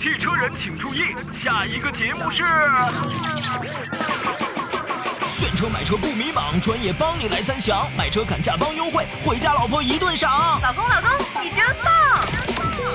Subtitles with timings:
[0.00, 2.42] 汽车人请注意，下一个节目是。
[5.28, 10.58] 选车买车不迷茫，专业帮你来参详，买车砍价帮优惠，回家老婆一顿赏。
[10.62, 11.10] 老公老公，
[11.44, 12.18] 你真棒！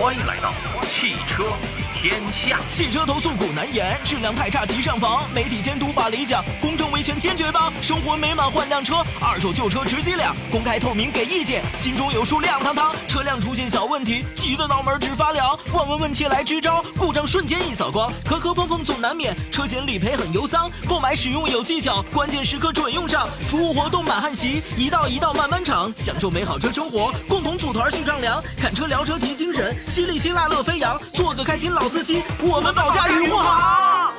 [0.01, 0.51] 欢迎来到
[0.89, 1.45] 汽车
[1.93, 2.57] 天下。
[2.67, 12.95] 汽车投诉苦难言，质量太差急上访，媒体监督把理讲，公正维权坚决帮，生活美满换辆车，二手旧车值几两，公开透明给意见，心中有数亮堂堂。
[13.07, 34.11] 车辆出现小问题，急得脑门直发凉，问问问切来支招，故障瞬间一扫光，磕磕碰碰总难免，车险理赔很忧桑，购买使用有技巧，关键时刻准用上，服务活动满汉席，一道一道慢慢尝，享受美好车生活，共同组团去丈量，看车聊车提精神，犀利辛辣乐飞扬，做个开心老司机，我们保驾护航。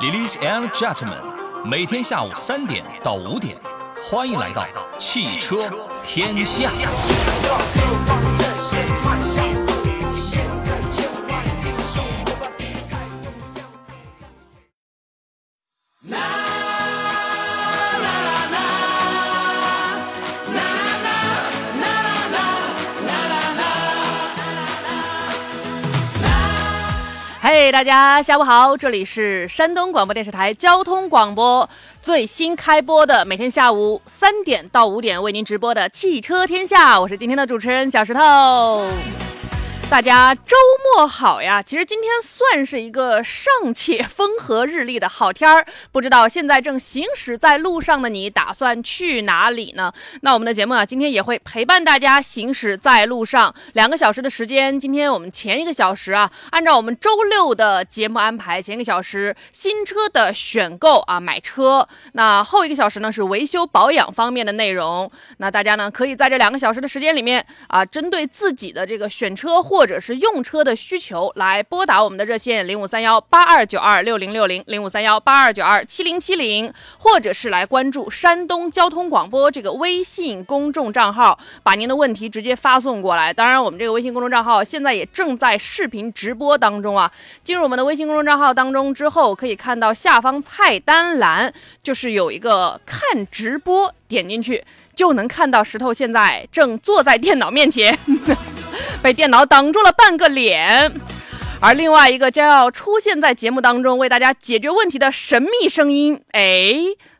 [0.00, 1.22] Ladies and gentlemen，
[1.64, 3.56] 每天下午三点到五点，
[4.08, 4.64] 欢迎来到
[5.00, 5.68] 汽车
[6.04, 6.70] 天下。
[27.72, 31.68] 大家下午好，这里是山东广播电视台交通广播
[32.00, 38.86] 最新开播的每天下午三点到五点为您直播的汽车天下，我是今天的主持人小石头。
[39.88, 40.56] 大家周
[40.94, 41.62] 末好呀！
[41.62, 49.92] 其实今天算是一个尚且风和日丽的好天儿，不知道现在正行驶在路上的你打算去哪里呢？
[50.22, 54.78] 那我们的节目啊，今天也会陪伴大家行驶在路上两个小时的时间。
[54.78, 65.08] 今天我们前一个小时啊，按照我们周六的节目安排，前一个小时新车的选购啊买车，那后一个小时呢是维修保养方面的内容。
[65.38, 83.30] 那大家呢可以在这两个小时的时间里面啊，针对自己的这个选车或或者是用车的需求来拨打我们的热线零五三幺八二九二六零六零零五三幺八二九二七零七零，或者是来关注山东交通广播这个微信公众账号，把您的问题直接发送过来。
[83.30, 87.12] 当然，我们这个微信公众账号现在也正在视频直播当中啊。
[87.44, 94.64] 进入我们的微信公众账号当中之后，可以看到下方菜单栏就是有一个看直播，点进去
[94.94, 97.98] 就能看到石头现在正坐在电脑面前。
[99.06, 100.92] 被电脑挡住了半个脸。
[101.60, 106.74] 而另外一个将要出现在节目当中为大家解决问题的神秘声音，哎，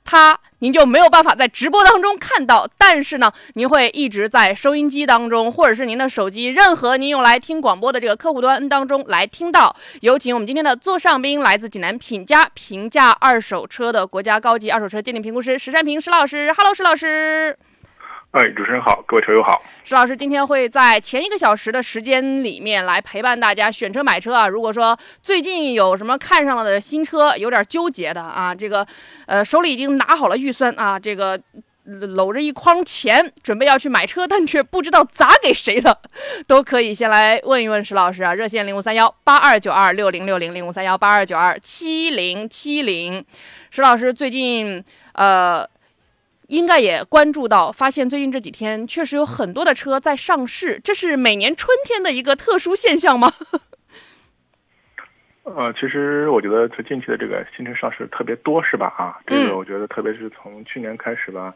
[0.04, 9.76] 它您就没有办法在直播当中看到，但是呢，您会一直在收音机当中，或者是您的手机任何您用来听广播的这个客户端当中来听到。
[10.00, 16.52] 有请我们今天的座上宾，来自济南品家评价二手车的国家高级二手车鉴定评估师石占平石老师。
[16.52, 17.56] Hello，石老师。
[18.36, 19.62] 哎，主持人好，各位车友好。
[19.82, 24.46] 石老师今天会在前一个小时的时间里面来陪伴大家选车买车啊。
[24.46, 28.86] 如果说最近有什么看上了的新车，有点纠结的啊，这个
[29.24, 31.40] 呃手里已经拿好了预算啊，这个。
[31.88, 35.96] 搂着一筐钱，准备要去买车，但却不知道砸给谁了，
[36.48, 38.34] 都可以先来问一问石老师啊。
[38.34, 43.24] 热线零五三幺八二九二六零六零零五三幺八二九二七零七零。
[43.70, 44.82] 石老师最近
[45.12, 45.64] 呃。
[46.48, 53.32] 应该也关注到，发现最近这几天确实有很多的车在上市，这是每年春天的一个特殊现象吗？
[55.44, 58.92] 呃，其实我觉得最近期的这个新车上市特别多，是吧？
[58.98, 61.54] 啊，这个我觉得特别是从去年开始吧，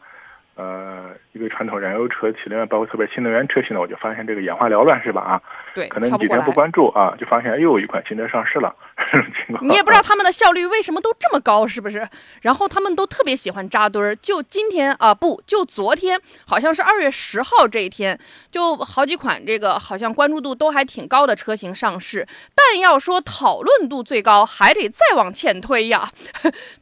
[0.55, 5.21] 呃，一个传统燃油车企，另外包括特别新能源车型呢，我就发现这个眼花缭乱，是吧？
[5.21, 5.41] 啊，
[5.73, 8.75] 对，可能你几天不关注啊，就发现又有一款新车上市了。
[9.11, 12.07] 这种情况你也不知道他们的效率为什么都这么高，是不是？
[12.41, 14.15] 然后他们都特别喜欢扎堆儿。
[14.17, 18.17] 就今天啊，不，就昨天，好像是二月十号这一天，
[18.51, 22.27] 就好几款这个好像关注度都还挺高的车型上市。
[22.53, 26.11] 但要说讨论度最高，还得再往前推呀，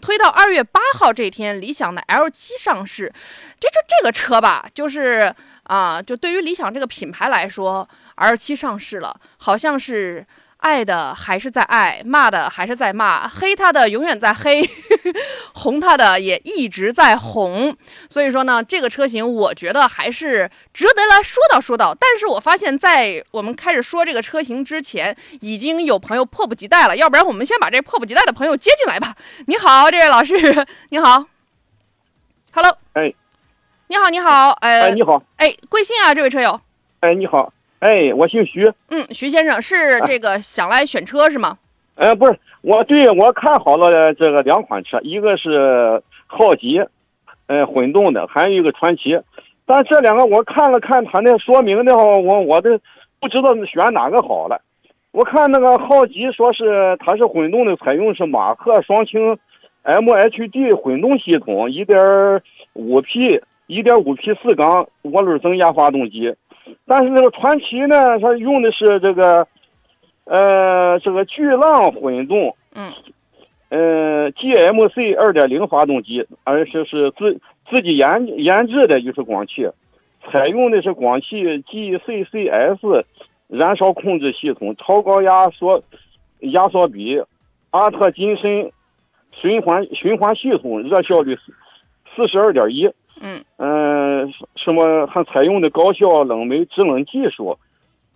[0.02, 3.14] 推到二月八号这天，理想的 L 七上市。
[3.60, 5.34] 这这这个车吧，就是
[5.64, 10.26] 啊，就对于理想这个品牌来说，R 七上市了，好像是。
[10.60, 14.62] 爱的还是在爱，骂的还是在骂，黑他的永远在黑，
[15.56, 17.74] 红他的也一直在红。
[18.10, 21.96] 所以说呢，这个车型我觉得还是值得来说道说道。
[21.98, 26.98] 但是我发现，在我们开始说这个车型之前，已经有朋友迫不及待了。
[26.98, 29.16] 要不然我们先把这迫不及待的朋友接进来吧。
[29.48, 30.36] 你好，这位老师，
[30.92, 31.24] 你好
[32.52, 33.14] ，Hello，哎，
[33.92, 36.62] 你好，你好，呃，哎，你好，哎，贵姓啊，这位车友？
[37.00, 37.52] 哎，你好。
[37.80, 38.72] 哎，我姓徐。
[38.92, 41.58] 嗯，徐先生是这个想来选车是吗？
[41.96, 46.80] 呃，不是，我对我看好了这个两款车，一个是浩吉，
[47.48, 49.20] 呃，混动的，还有一个传奇。
[49.66, 52.80] 但这两个我看了看他那说明的话，我我这
[53.20, 54.62] 不知道选哪个好了。
[55.14, 59.36] 我看那个浩吉说是它是混动的，采用是马赫双擎
[59.84, 62.00] MHD 混动系统，一点
[62.74, 66.34] 五匹一点五 P 四缸涡轮增压发动机，
[66.88, 69.48] 但是这个传奇呢，它用的是这个
[70.26, 72.92] 呃这个巨浪混动，嗯，
[73.70, 77.40] 呃 GMC 二点零发动机，而且是自
[77.70, 79.70] 自己研研制的，就是广汽，
[80.32, 83.04] 采用的是广汽 GCCS
[83.50, 85.84] 燃烧控制系统，超高压缩
[86.40, 87.22] 压缩比，
[87.70, 88.72] 阿特金森
[89.32, 91.54] 循环循环系统，热效率四
[92.16, 92.90] 四十二点一。
[93.22, 97.58] 嗯嗯，什么还采用的高效冷媒制冷技术，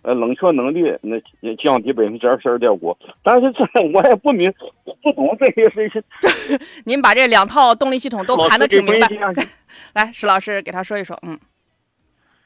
[0.02, 2.96] 呃，冷却能力那也降低百分之二十二点五。
[3.22, 4.52] 但是这我也不明
[5.02, 6.02] 不懂这些事情。
[6.84, 9.08] 您把这两套动力系统都盘的挺明白。
[9.94, 11.18] 来，石老师给他说一说。
[11.22, 11.38] 嗯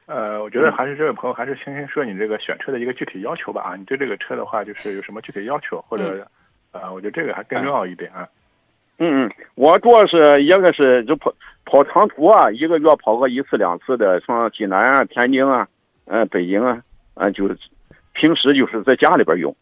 [0.07, 6.27] 呃，我觉得还是这位朋友还是先先说你这个选车的一个具体要求吧啊，你对这个车的话就是有什么具体要求，或者
[6.73, 8.27] 呃，我觉得这个还更重要一点啊。
[8.99, 11.33] 嗯嗯，我主要是一个是就跑
[11.65, 15.67] 跑长途啊，一个月跑个一次两次的，上济南啊、天津啊、
[16.07, 16.83] 嗯、北京啊，
[17.15, 17.57] 啊，就是
[18.13, 19.55] 平时就是在家里边用。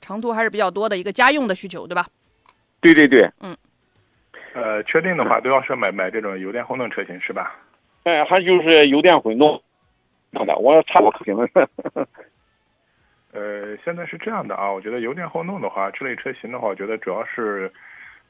[0.00, 2.06] 长途还是比较多的一个家用的需求，对吧？
[2.80, 3.56] 对对对，嗯
[4.54, 7.54] 呃，确定的话都要是买买这种油电混动车型是吧？
[8.04, 9.62] 哎，还就是油电混动。
[10.34, 11.48] 好的，我差不多评论。
[13.32, 17.70] 呃，现在是这样的啊，我觉得油电混动的话，这类车型的话，我觉得主要是，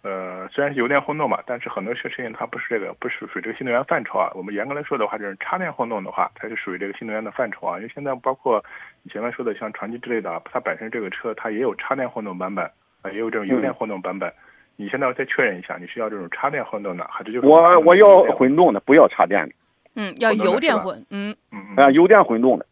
[0.02, 4.30] 呃，虽然是油电混动嘛，但是很多车型它不是这个，不是属于这个新能源范畴啊。
[4.34, 7.76] 我们严格来说的话，就是插电混动的话，它是属于这个新能源的范畴啊。
[7.78, 8.62] 因为现在包括
[9.04, 12.64] 你前面说的像传祺之类的啊，它本身这个车它也有插电混动版本
[13.02, 14.32] 啊，也有这种油电混动版本。
[14.74, 19.54] 你现在要再确认一下，你是要这种插电混动的，还是就是我我要混动的，不要插电的。
[19.94, 20.98] 嗯，要油电混。
[21.10, 22.66] 嗯嗯嗯啊，油电混动的。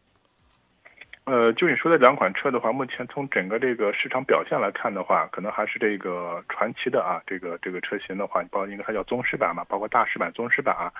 [1.25, 10.91] 呃，就你说的两款车的话，目前从整个这个市场表现来看的话，可能还是这个传奇的啊，这个这个车型的话，包括应该它叫宗师版嘛，包括大师版、宗师版啊，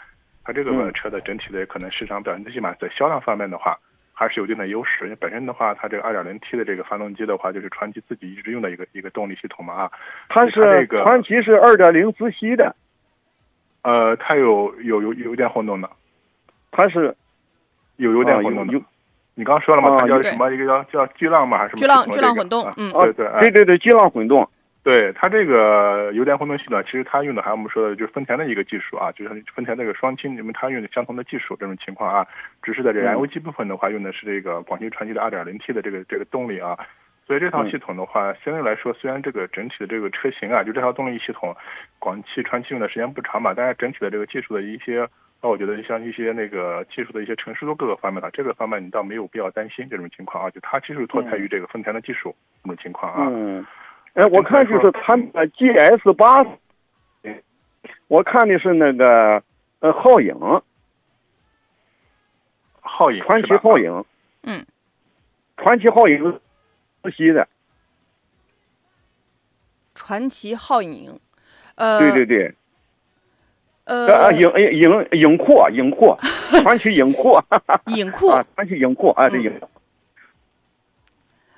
[0.43, 3.77] 它这个嗯车的整体的可能市场表现，最起码在销量方面的话，
[4.13, 5.05] 还是有一定的优势。
[5.05, 9.91] 因为本身的话，它这个 2.0T 的这个发动机的话，就是传奇自己一直用的一个一个动力系统嘛啊，
[10.29, 12.75] 它它这个是传奇是二点零自吸的，
[13.81, 15.89] 呃，它有有有油电混动的，
[16.69, 17.15] 它是
[17.95, 18.81] 有有点混动的。
[19.35, 20.51] 你刚刚说了嘛，它叫什么？
[20.51, 24.47] 一个叫叫巨浪嘛，还是什么巨浪巨浪混动嗯对对，哎对对对，巨浪混动。
[24.83, 32.25] 对它这个油电混动系统，其实它用的还有我们说的就是丰田的一个技术啊，就是丰田那个双氢，你们它用的相同的技术这种情况啊，
[32.63, 36.75] 只是在这燃油机部分的话，用的是这个广汽传祺的 2.0T 的这个这个动力啊，
[37.27, 41.55] 所以这套系统的话，相对来说，虽然这个整体的这个车型啊，就这套动力系统，
[41.99, 45.07] 广汽传祺用的时间不长嘛，但是整体的这个技术的一些。
[45.41, 53.27] 那我觉得像一些那个技术的一些成熟度各个方面的，这个方面你倒没有必要担心这种情况啊，就它其实脱胎于这个丰田的技术这种情况啊。
[53.27, 53.65] 嗯，
[54.13, 56.45] 哎，我看就是它呃 GS 八，
[58.07, 59.41] 我看的是那个
[59.79, 60.35] 呃皓影，
[62.83, 64.05] 皓影传奇皓影，
[64.43, 64.63] 嗯，
[65.57, 66.39] 传奇皓影
[67.01, 67.47] 自吸的，
[69.95, 71.19] 传奇皓影。
[71.75, 72.53] 呃，对对对，
[73.91, 76.15] 呃呃，影影影库影库，
[76.63, 77.37] 传祺影库
[77.87, 78.29] 影库。
[78.31, 79.61] 啊，传祺影库啊，这嗯影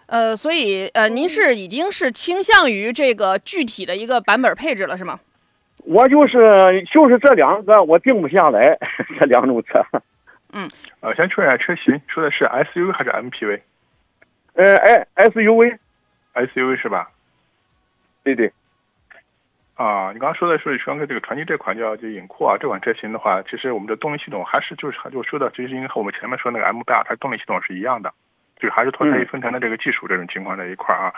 [0.07, 5.19] 呃，所以呃，您是已经是倾向于这个具体的一个版本配置了，是吗？
[5.85, 8.79] 我就是就是这两个我定不下来，
[9.19, 9.85] 这两种车，
[10.53, 10.67] 嗯
[11.01, 13.61] 呃，先确认一下车型，说的是 SUV 还是 MPV？SUV
[14.55, 15.77] 呃，哎，SUV，
[16.77, 17.09] 是吧？
[18.23, 18.51] 对对，
[19.75, 28.13] 啊，你刚刚说的是刚才这个传奇这款叫就影库啊，这款车型的话，其实我们的动力系统还是就是就说的，其实应该和我们前面说那个 M 八它动力系统是一样的，
[28.57, 31.13] 就还是脱胎于嗯丰田的这个技术这种情况在一块儿啊。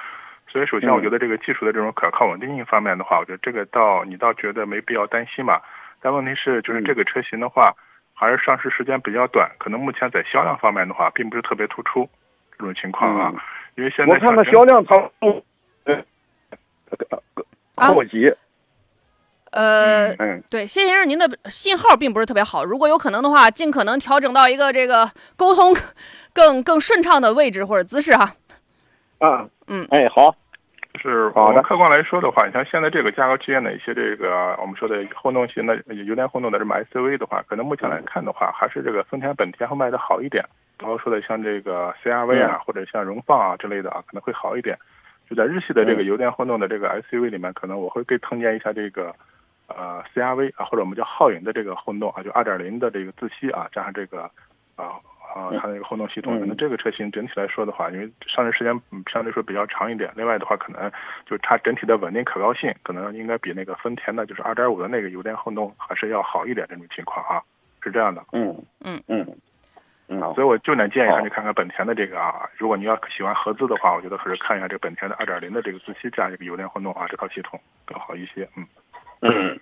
[0.48, 5.62] 所以首先嗯我觉得这个技术的这种可靠稳定性方面的话，我觉得这个倒你倒觉得没必要担心吧。
[6.00, 7.74] 但问题是就是这个车型的话，
[8.14, 12.10] 还是上市时间比较短，可能目前在销量方面的话，并不是特别突出
[12.58, 13.32] 这种情况啊。
[13.34, 13.40] 嗯
[13.76, 14.96] 因为现在我看它像销量它，
[15.84, 16.02] 呃，
[17.76, 18.34] 啊高级，
[19.56, 20.44] 呃，嗯。
[20.50, 25.74] 对，谢先生，您的信号并不是特别好，如果有可能的话，尽可能调整到一个这个沟通
[26.34, 28.34] 更更顺畅的位置或者姿势哈。
[29.20, 30.36] 啊，嗯，哎，好，
[30.94, 40.44] 就是好的我们客观来说的话，你像现在这个价格区间的一些这个我们说的混动型的油电混动的这么 SUV 的话，可能目前来看的话，还是这个丰田、本田会卖的好一点。
[40.78, 44.78] 然后说的像这个 CRV 啊，或者像荣放啊之类的啊，可能会好一点。
[45.30, 49.16] 就在日系的这个油电混动的这个 SUV 里面，可能我会更推荐一下这个
[49.68, 54.24] 呃 CRV 啊，或者我们叫皓影的这个混动啊，就二点零的这个自吸啊，加上这个
[54.76, 54.94] 啊
[55.36, 58.74] 啊，它那个混动系统，可能这个车型整体来说的话，因为上市时间
[59.12, 60.90] 相对来说比较长一点，另外的话可能
[61.26, 67.42] 就是它整体的稳定可靠性，可能应该比那个丰田的就是二点五的那个油电混动还是要好一点这种情况啊，
[67.82, 68.24] 是这样的。
[68.32, 68.56] 嗯。
[68.84, 69.02] 嗯。
[69.08, 69.26] 嗯。
[70.08, 78.48] 嗯，所以我就能建议还是看看本田的这个啊，如果你要喜欢合资的话，我觉得还是看一下这个本田的二点零的这个自吸加这个油电混动啊，这套系统更好一些。
[78.56, 78.64] 嗯
[79.22, 79.60] 嗯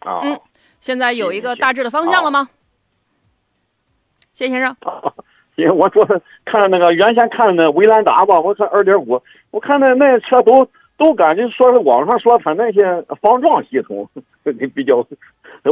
[0.00, 0.20] 啊。
[0.22, 0.40] 嗯，
[0.80, 2.48] 现在有一个大致的方向了吗？
[4.32, 4.76] 谢先生，
[5.56, 6.04] 因为我说
[6.44, 12.82] 看那个原先看那威兰达吧，我看二点五，我看那那车都都感觉说是网上说它那些
[13.20, 14.08] 防撞系统
[14.74, 15.02] 比较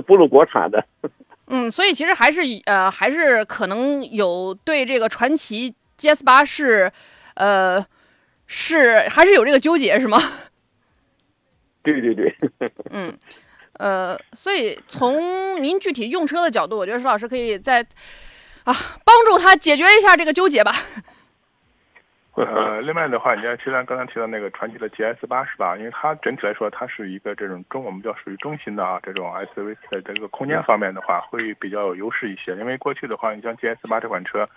[0.07, 0.83] 不如国产的。
[1.49, 6.91] 嗯，所以其实还是呃还是可能有对这个传奇 GS 八是
[7.35, 7.85] 呃
[8.47, 10.19] 是还是有这个纠结是吗？
[11.85, 12.35] 对对对。
[12.91, 13.17] 嗯。
[13.75, 17.87] 呃，所以从您具体用车的角度，我觉得石老师可以再。
[18.65, 18.75] 啊，
[19.05, 20.75] 帮助他解决一下这个纠结吧。
[22.37, 25.77] 呃，另外的话，你像其实刚才提到那个传奇的 GS 八是吧？
[25.77, 32.57] 因为它整体来说，它是一个这种中，我们叫属于中型的啊，这种 SUV 在这个空间方面的话，会比较有优势一些。
[32.57, 34.49] 因为过去的话，你像 GS 八这款车，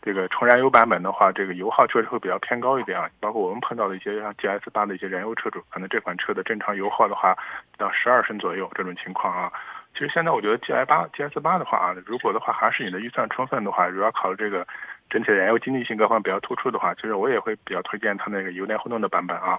[0.00, 3.06] 这个纯燃油版本的话，这个油耗确实会比较偏高一点啊。
[3.20, 7.36] 包括我们碰到的一些像 GS 八的一些燃油车主，可能这款车的正常油耗的话，
[7.76, 9.52] 到十二升左右这种情况啊。
[9.92, 14.66] 其实现在我觉得 GS 八 G S 八的话啊，如果的话还是你的预算充分的话，主要考虑这个
[15.08, 19.58] 整体燃油经济性各方面比较突出的话，其实我也会比较推荐它那个油电混动的版本啊。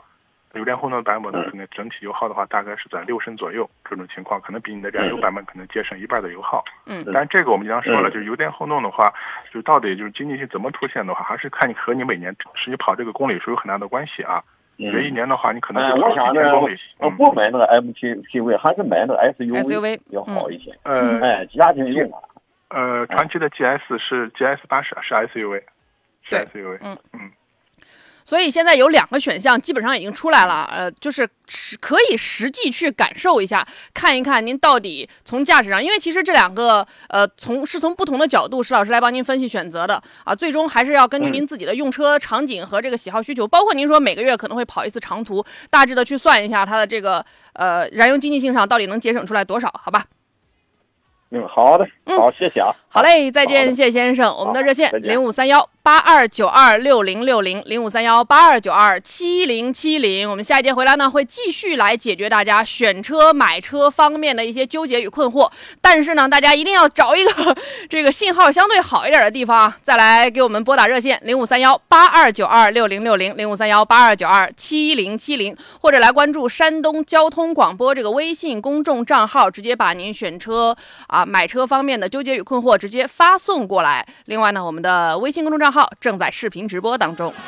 [0.54, 6.64] 油电混动版本呢，可能整体油耗的话大概是在六升左右这种情况，可能比你的燃油版本可能节省一半的油耗。
[6.86, 7.04] 嗯。
[7.14, 9.14] 但是这个我们经常说了，就是油电混动的话，
[9.54, 14.42] 就到底就是经济性怎么凸显的话，还是看你和你每年实际跑这个公里数有很大的关系啊。
[14.80, 16.42] 这一年的话，你可能嗯，我想呢，
[17.00, 20.72] 我不买那个 MPV，还是买那个 SUV 要好一些。
[20.84, 22.20] 嗯，哎，家庭用啊。
[22.70, 25.62] 呃，传祺的 GS 是 GS 八是是 SUV，
[26.24, 26.78] 是 SUV。
[26.82, 27.32] 嗯嗯。
[28.26, 31.26] 所以现在有两个选项，基本上已经出来了，呃，就是
[31.80, 50.04] 可以实际去感受一下，看一看您到底从驾驶上，因为其实这两个，呃，从是从不同的角度，石老师来帮您分析选择的啊，最终还是要根据您自己的用车场景和这个喜好需求，包括您说每个月可能会跑一次长途，大致的去算一下它的这个呃燃油经济性上到底能节省出来多少，好吧？
[51.30, 52.74] 嗯，好的，好，谢谢啊。
[52.98, 54.36] 好嘞，再见，谢先生。
[54.36, 60.28] 我们的热线零五三幺八二九二六零六零零五三幺八二九二七零七零。
[60.28, 65.48] 我们下一节回来呢，会继续来解决大家选车、买车方面的一些纠结与困惑。
[65.80, 67.56] 但是呢，大家一定要找一个
[67.88, 80.76] 这个信号相对好一点的地方啊，再来给我们拨打热线零五三幺八二九二六零六零零五三幺八二九二七零七零，或者来关注山东交通广播这个微信公众账号，直接把您选车
[81.06, 84.06] 啊、买车方面的纠结与困惑直接发送过来。
[84.26, 87.34] 另外呢，我们的微信公众账号正在视频直播当中。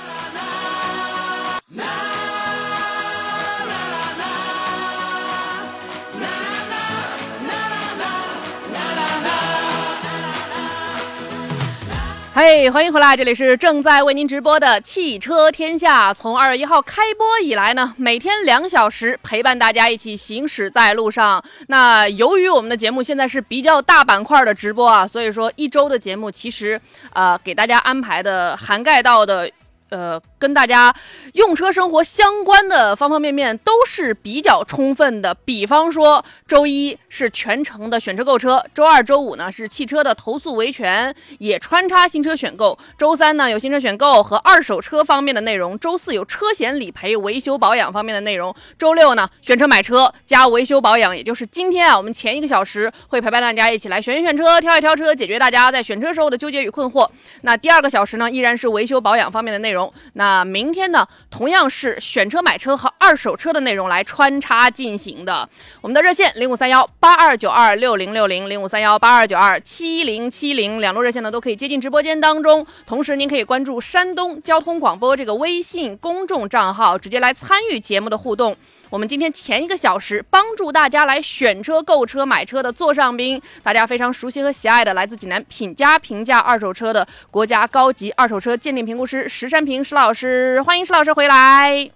[12.41, 13.17] 嘿，欢迎回来！
[13.17, 16.13] 这里是正在为您直播的汽车天下。
[16.13, 21.43] 从二月一号开播以来呢，每天两小时陪伴大家一起行驶在路上。
[21.67, 26.79] 那由于我们的节目现在是比较大板块的直播啊，所以说一周的节目其实
[27.11, 29.51] 呃给大家安排的涵盖到的。
[29.91, 30.95] 呃，跟大家
[31.33, 35.33] 用车生活相关的方方面面都是比较充分的。
[35.33, 42.77] 比方说，周一是全程的选车购车，周二、周五呢是汽车的投诉维权，也穿插新车选购。
[42.97, 48.55] 周三呢有新车选购和二手车方面的内容，周四有车险理赔、维修保养方面的内容。
[48.77, 57.09] 周六呢选车买车加维修保养，也就是今天啊，我们前一个小时会陪伴大家一起来选一选车、挑一挑车，解决大家在选车时候的纠结与困惑。
[57.41, 59.91] 那第二个小时呢，依然是维修保养方面的内容。
[60.13, 65.49] 那啊明天呢，同样是选车、买车和二手车的内容来穿插进行的。
[65.81, 72.65] 我们的热线零五三幺八二九二六零六零零五三幺八二九二七零七零两路热线呢都可以接进直播间当中。
[72.85, 78.55] 同时，您可以关注山东交通广播这个微信公众账号，直接来参与节目的互动。
[78.89, 91.91] 我们今天前一个小时帮助大家来选车、购车、买车的座上宾，大家非常熟悉和喜爱的，来自济南品家评价二手车的国家高级二手车鉴定评估师石山平石老师，欢迎石老师回来。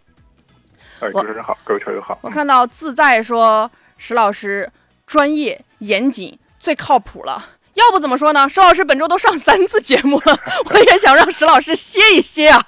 [0.99, 2.19] 哎，主持人好，各位车友好。
[2.21, 4.71] 我看到自在说石老师
[5.07, 7.43] 专业严谨，最靠谱了。
[7.73, 8.47] 要不怎么说呢？
[8.47, 12.63] 石老师本周都上三次节目了，我也想让石老师歇一歇啊。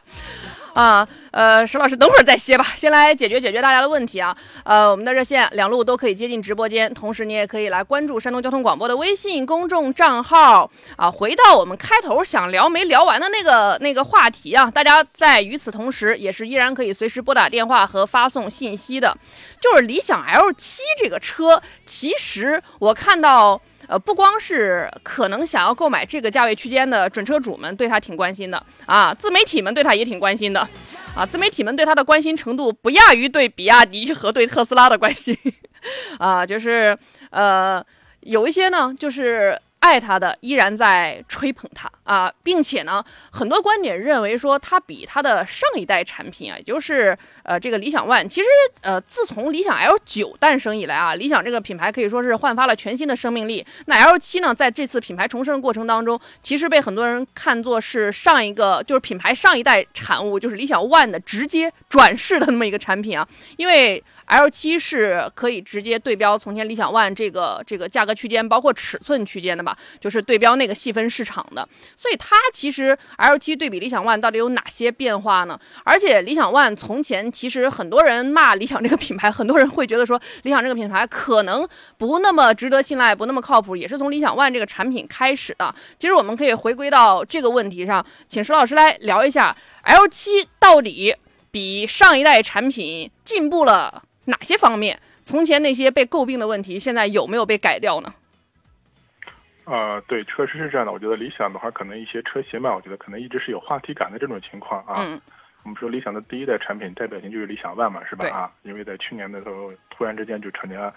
[0.76, 4.36] 啊，呃，石老师，等会儿再歇吧，先来解决解决大家的问题啊。
[4.66, 11.10] 呃，我们的热线两路都可以接进直播间，同时你也可以来关注山东交通广播的微信公众账号啊。
[11.10, 19.18] 回到我们开头想聊没聊完的那个那个话题啊，大家在与此同时也是依然可以随时拨打电话和发送信息的。
[19.62, 23.62] 就是理想 L 七这个车，其实我看到。
[23.88, 30.68] 呃，不光是可能想要购买这个价位区间的准车主们对他挺关心的啊，自媒体们对他也挺关心的，
[31.16, 35.38] 啊，自媒体们对他的关心程度不亚于对比亚迪和对特斯拉的关心，
[36.20, 36.98] 啊，就是
[37.30, 37.84] 呃，
[38.22, 39.60] 有一些呢，就是。
[39.86, 48.48] 爱它的依然在吹捧它啊，并且呢，很多观点认为说它比它的上一代产品啊，也就是呃这个理想 ONE，其实
[48.82, 53.64] 呃自从理想 L 九诞生以来啊，理想这个品牌可以说是焕发了全新的生命力。
[53.86, 63.28] 那 L 七呢，在这次品牌重生的过程当中，其实被很多人看作是上一个就是品牌上一代产物，就是理想 ONE 的直接转世的那么一个产品啊，
[63.58, 64.04] 因为。
[64.28, 71.68] L 七是可以直接对标从前理想 ONE 这个这个价格区间，包括尺寸区间的吧就是对标那个细分市场的。
[71.98, 75.60] 所以它其实 L 七对比理想 ONE 到底有哪些变化呢？
[75.84, 81.68] 而且理想 ONE 从前其实很多人骂理想这个品牌，很多人会觉得说理想这个品牌可能
[81.98, 85.74] 不那么值得信赖，不那么靠谱，也是从理想 ONE 这个产品开始的。
[86.00, 91.16] 其实我们可以回归到这个问题上，请石老师来聊一下 L 七到底
[91.52, 94.04] 比上一代产品进步了。
[94.28, 95.00] 哪些方面？
[95.24, 98.12] 从前那些被诟病的问题，现在有没有被改掉呢？
[99.66, 100.92] 呃，对，确实是这样的。
[100.92, 104.96] 我觉得理想的话，可能一些车型吧，我觉得可能一直是有话题感的这种情况啊。
[105.00, 105.20] 嗯。
[105.64, 108.28] 我们说理想的第一代产品代表性就是理想 ONE 嘛，是吧？
[108.30, 110.94] 啊，因为在去年的时候，突然之间就成了。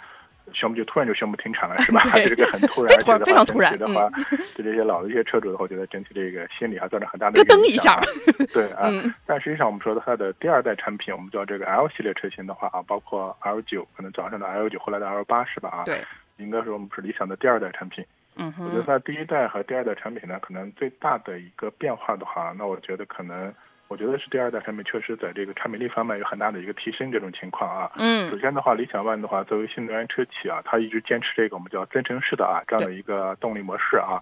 [0.54, 2.00] 宣布就突然就宣布停产了， 是吧？
[2.26, 4.08] 这个很突然，而 且非常突然的话，
[4.56, 8.00] 对这些老的一些车主的话，我觉得整体这个心理还造成很大的咯噔一下。
[8.54, 8.88] 对啊，
[9.26, 15.68] 但实际上我们说的它的第二代产品，我们叫这个 L 系列车型的话啊，包括 L 九，可能早上的 L 九，后来的 L 八，是吧？
[15.68, 16.02] 啊，对，
[16.38, 18.02] 应该说我们是理想的第二代产品。
[18.38, 23.52] 嗯哼，我觉得它第一代和第二代产品呢，可能最大的一个变化的话，那我觉得可能。
[23.90, 27.90] 我觉得是第二代产品确实在这个产品力方面有很大的一个提升，这种情况啊。
[27.96, 28.30] 嗯。
[28.30, 34.20] 首先的话，理想 ONE 的话，作为新能源车企啊，它一直坚持这个我们叫增程式的啊这样的一个动力模式啊。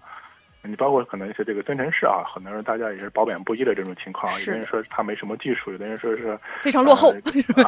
[0.67, 4.31] 你包括可能一些这个增程式啊，很多人大家也是褒贬不一的这种情况。
[4.41, 7.13] 有的人说它没什么技术，有的人说是非常落后，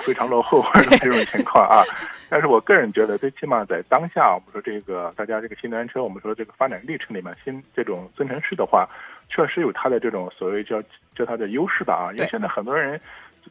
[0.01, 0.63] 非常落后
[1.01, 1.83] 这种情况啊。
[2.29, 8.87] 但是我个人觉得，最起码在当下，我们说这个大家这个新能源车，我们说这个发展历程里面，新这种增程式的话。
[9.31, 10.81] 确实有它的这种所谓叫
[11.13, 12.99] 叫它的优势吧啊，因为现在很多人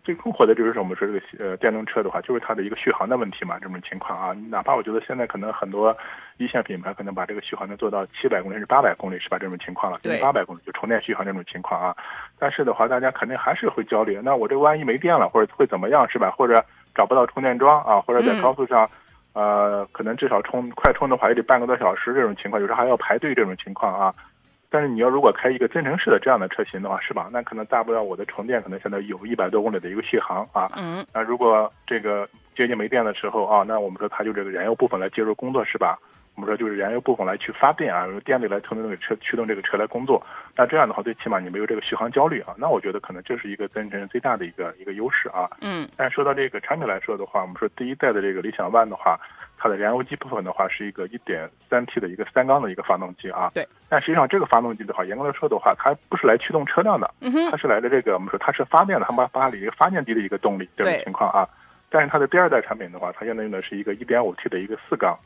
[0.04, 5.96] 最困惑的就是我们说这个呃电动车的话，就是它的一个续航的问题嘛，这种情况啊，哪怕我觉得现在可能很多
[6.36, 9.38] 一线品牌可能把这个续航能做到七百公里甚至八百公里是吧？
[9.38, 11.96] 这种情况了，对，八百公里就充电续航这种情况啊，
[12.38, 16.30] 但是的话，大家肯定还是会焦虑，那我这万一没电了或者会怎么样是吧？
[16.30, 18.88] 或者找不到充电桩啊，或者在高速上
[19.32, 24.14] 呃可能至少充快充的话也得半个多小时这种情况，有时候还要排队这种情况啊。
[24.70, 27.28] 但是你要如果开一个增程式的这样的车型的话，是吧？
[27.32, 30.70] 那可能大不了我的充电可能现在有一百多公里的一个续航啊。
[30.76, 31.04] 嗯。
[31.12, 35.98] 那如果这个接近没电的时候啊，那我们说它就这个燃油部分来介入工作，是吧？
[36.38, 40.24] 我们说就是燃油部分来去发电啊，用电力来推动这个车驱动这个车来工作。
[40.56, 42.54] 那这样的话，最起码你没有这个续航焦虑啊。
[42.56, 45.50] 那我觉得可能这是一个增程最大的一个一个优势啊。
[45.60, 45.88] 嗯。
[45.96, 49.18] 但说到这个产品来说的话，我们说第一代的这个理想 ONE 的话。
[49.60, 53.66] 它的燃油机部分的话是一个 1.3T 的一个三缸的一个发动机啊，对。
[53.88, 57.12] 但实际上这个发动机的话，严格来说的话，它不是来驱动车辆的，
[57.50, 61.48] 它是来的这个我们说它是发电的，它把把里一个发电机的一个动力这种情况啊。
[61.90, 65.18] 但是它的第二代产品的话，它现在用的是一个 1.5T 的一个四缸。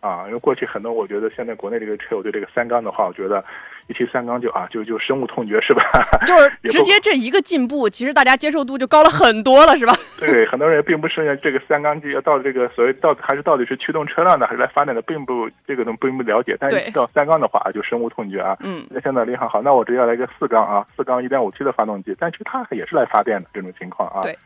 [0.00, 3.44] 啊，因为过去很多，我觉得现在国内这个车友对这个三缸的话，我觉得
[3.86, 5.82] 一提三缸就啊，就就深恶痛绝，是吧？
[6.26, 9.92] 就是直接这一个进步，其实大家接受度就高了很多了，是吧？
[10.18, 16.56] 对，很多人并不是这个三缸机要到这个所谓到还是到底是驱动车辆的，还是来发展的，并不这个都并不了解。
[16.58, 18.56] 但是到三缸的话，就深恶痛绝啊。
[18.60, 18.86] 嗯。
[18.90, 24.22] 那现在联航好，那我直接来个四缸啊，四缸一点五 T 的发动机，但其实它也是来发电的这种情况啊。
[24.22, 24.36] 对。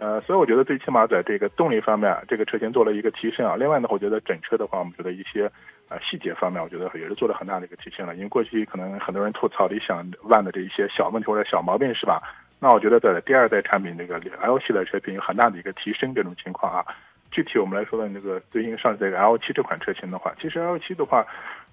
[0.00, 3.54] 呃，所以我觉得最起码在这个动力方面，这个车型做了一个提升啊。
[3.54, 5.44] 另外呢，我觉得整车的话，我们觉得一些
[5.90, 8.14] 呃细节方面，我觉得也是做了很大的一个提升了。
[8.14, 12.18] 因为过去可能很多人吐槽理想 ONE 的这一些小问题或者小毛病，是吧？
[12.58, 16.82] 那我觉得在第二代产品这个 L 系列车型有很大的一个提升这种情况啊。
[17.30, 21.26] 具体我们来说的那个最近上这个 L 七这款车型的话，其实 L 七的话，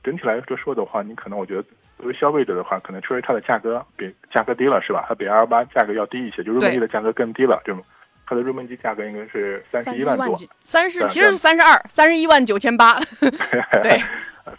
[0.03, 1.63] 整体来说说的话，你可能我觉得
[1.97, 5.05] 作为消费者的话，可能确实它的价格比价格低了，是吧？
[5.07, 7.81] 它比 L 八价格要低一些，就入门级的价格更低了，这种。
[8.27, 12.99] 它的入门级价格应该是三十一万多，三十其实是三十二，三十一万九千八。
[13.81, 13.97] 对，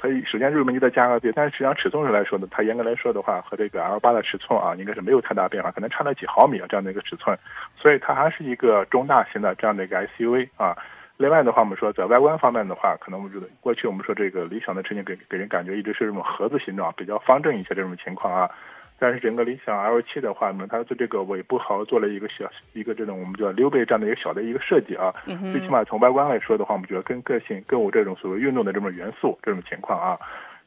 [0.00, 7.38] 所以首先入门级的价格低，但是实际上尺寸上来说呢，它严格来说的话，和这个 L 八的尺寸啊，应该是没有太大变化，可能差了几毫米啊这样的一个尺寸，
[7.76, 10.74] 所以它还是一个中大型的这样的一个 SUV 啊。
[11.18, 18.48] 另外的话，我们说在外观方面的话，可能我们觉得过去我们说这个理想的车型给给人感觉一直是这种盒子形状，比较方正一些这种情况啊。
[18.98, 25.14] 但是整个理想 L 七的话呢，它对这个尾部好做了一个小一个这种我们叫溜背这样的一个小的一个设计啊。
[25.26, 30.18] 最起码从外观来说的话，我们觉得更个性、更有这种所谓运动的这种元素这种情况啊。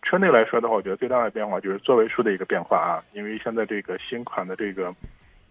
[0.01, 4.93] 车内来说的话，我觉得最大的变化就是座位数的一个变化啊，因为现在这个新款的这个。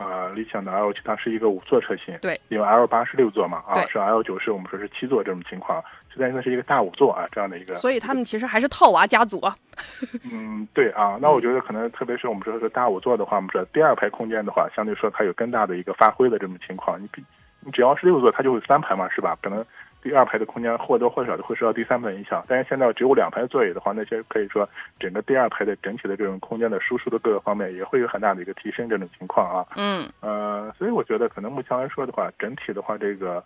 [0.00, 7.74] 啊，理想的 L 七它是一个五座车型，对，因为 L 八是六座嘛，啊，是 L 九是我们说是七座这种情况，现在应该是一个大五座啊，这样的一个。
[7.74, 9.54] 所以他们其实还是套娃家族啊。
[10.32, 16.98] 嗯，对啊，那我觉得可能特别是我们说是大五座的话，我们说第二排空间的话，相对说它有更大的一个发挥的这种情况。
[16.98, 17.22] 你比
[17.60, 19.36] 你只要是六座，它就会三排嘛，是吧？
[19.42, 19.62] 可能。
[20.02, 29.66] 第二排的空间或多或少的会受到第三排影响，但是现在只有两排座椅的话，那些可以说整个第二排的整体的这种空间的舒适的各个方面也会有很大的一个提升这种情况啊。
[29.76, 30.08] 嗯。
[30.20, 33.42] 呃，所以我觉得可能目前来说的话，整体的话，这个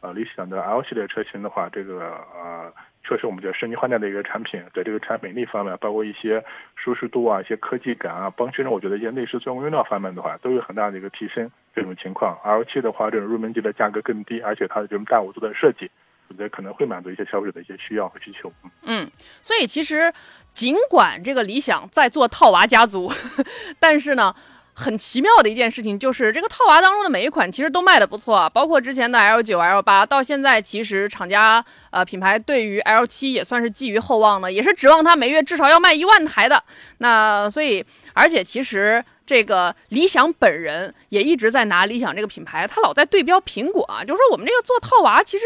[0.00, 2.00] 呃理想的 L 系列车型的话，这个
[2.34, 2.72] 呃。
[3.04, 6.44] 确实，我们叫升级换代的一个产品，在这个产品力方面，包括一些
[6.76, 11.50] 舒适度啊、一些科技感啊，包括我觉得一些内饰做工用料方面的话，都有很大的一个提升。
[11.78, 15.90] 这种情况，L7 的话，这种入门级的价格更低，而且它这种大五座的设计，
[16.28, 18.52] 我觉得可能会满足一些消费者的一些需要和需求。
[18.82, 19.10] 嗯，
[19.42, 20.12] 所以其实
[20.52, 23.10] 尽管这个理想在做套娃家族，
[23.78, 24.34] 但是呢。
[24.80, 36.62] 很奇妙的一件事情就是，这个套娃当中的每一款其实都卖的不错，包括之前的 L 九、L 八，到现在其实厂家呃品牌对于 L 七也算是寄予厚望的，也是指望它每月至少要卖一万台的。
[36.98, 45.44] 那所以，而且其实这个理想本人也一直在拿理想这个品牌，他老在对标苹果啊，就说我们这个做套娃其实。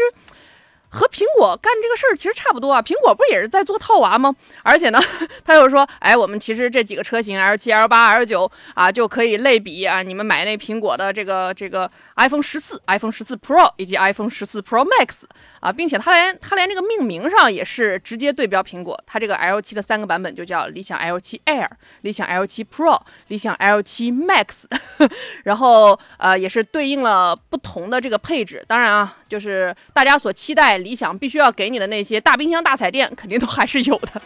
[0.95, 4.31] 和苹果干这个事儿其实差不多啊，苹果不也是在做套娃吗？
[4.61, 4.99] 而且呢，
[5.43, 15.23] 他又说，哎，我们其实这几个车型 L 七、L 八、L 九啊，就可以类比啊，你们买那苹果的这个这个 iPhone 十四、iPhone 十四 Pro 以及 iPhone 十四 Pro Max
[15.63, 21.69] 啊，并且它连它连这个命名上也是直接对标苹果，它这个 L 七的三个版本就叫理想 L 七 Air、
[22.01, 22.99] 理想 L 七 Pro、
[23.29, 24.65] 理想 L 七 Max，
[25.45, 30.73] 然后呃也是对应了不同的这个配置，当然啊，就是大家所期待。
[30.83, 34.21] 理想必须要给你的那些大冰箱、大彩电，肯定都还是有的，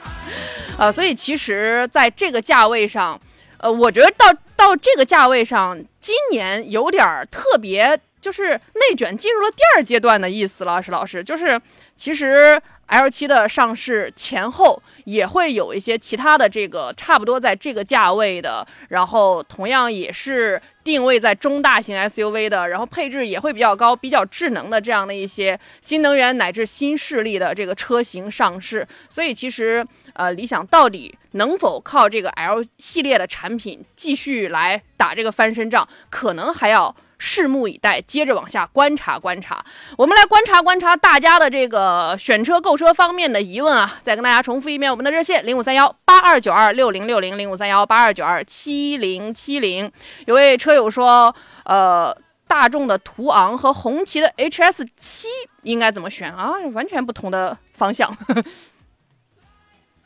[0.80, 3.20] 呃，所以其实在这个价位上，
[3.58, 11.60] 呃，我觉得到到这个价位上，今年有点特别，就是内卷进入了第二阶段的意思了，石老师，就是
[11.96, 12.62] 其实。
[12.90, 28.88] L 七的上市前后也会有一些其他的这个差不多在这个价位的，然后同样也是定位在中大型 SUV 的，然后配置也会比较高、比较智能的这样的一些新能源乃至新势力的这个车型上市。
[29.10, 36.96] 所以其实呃，理想到底能否靠这个 L 系列的产品继续来打这个翻身仗，可能还要。
[37.20, 39.64] 拭目以待，接着往下观察观察。
[39.98, 43.96] 我们来观察观察大家的这个选车购车方面的疑问啊！
[44.02, 49.92] 再跟大家重复一遍我们的热线：零五三幺八二九二六零六零零五三幺八二九二七零七零。
[50.26, 55.28] 有位车友说，呃，大众的途昂和红旗的 HS 七
[55.64, 56.54] 应该怎么选啊？
[56.74, 58.10] 完全不同的方向。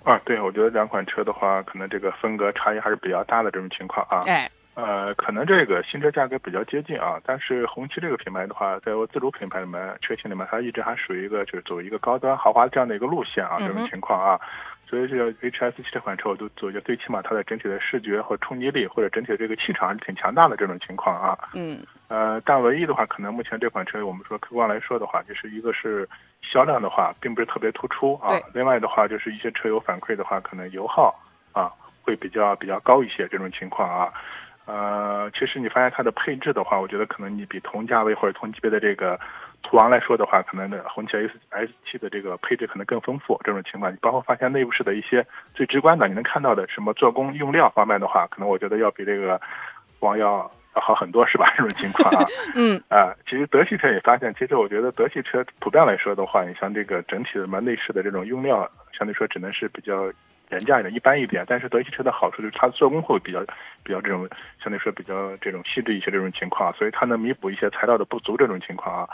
[0.04, 4.24] 啊，对，我觉得两款车的话，可能这个风格差异还是比较大的这种情况啊。
[4.28, 4.51] 哎。
[4.82, 14.40] 呃，可能这个新车价格比较接近啊，但是红旗这个品牌的话，在我自主品牌里面车型里面，它一直还属于一个就是走一个高端豪华这样的一个路线啊，这种情况啊，
[14.88, 21.38] 所以这个 HS 七这款车我都觉得最起码它的整体的视觉和冲击力或者整体的这个气场还是挺强大的这种情况啊。
[21.54, 21.78] 嗯。
[22.08, 26.10] 呃，但唯一的话，可能目前这款车我们说客观来说的话，就是一个是
[26.42, 28.38] 销量的话，并不是特别突出啊。
[28.54, 31.14] 另外的话，就是一些车友反馈的话，可能油耗
[31.54, 34.12] 啊会比较比较高一些这种情况啊。
[34.66, 39.20] 呃，其实你发现它的配置的话，我觉得可能你比同价位或者同级别的这个
[39.64, 43.40] 途昂来说的话，可能的红旗 S S 七的这个配置可能更丰富。
[43.44, 49.42] 这种情况，你包括发现内部式的一些最直观的，你能看到的什么做工用料方面的话，可能我觉得要比这个
[50.00, 51.52] 途昂要要好很多，是吧？
[51.58, 60.12] 这种情况啊，嗯 啊，其实德系车也发现，其实我觉得德系车普遍来说的话，你像这个整体的什么内饰的这种用料，相对说只能是比较。
[60.52, 63.40] 原价一点，一般一点，但是德系车的好处就是它做工会比较
[63.84, 64.30] 比较这种
[64.62, 69.10] 相对说比较这种细致一些这种情况，所以它能弥补一些材料的不足这种情况啊。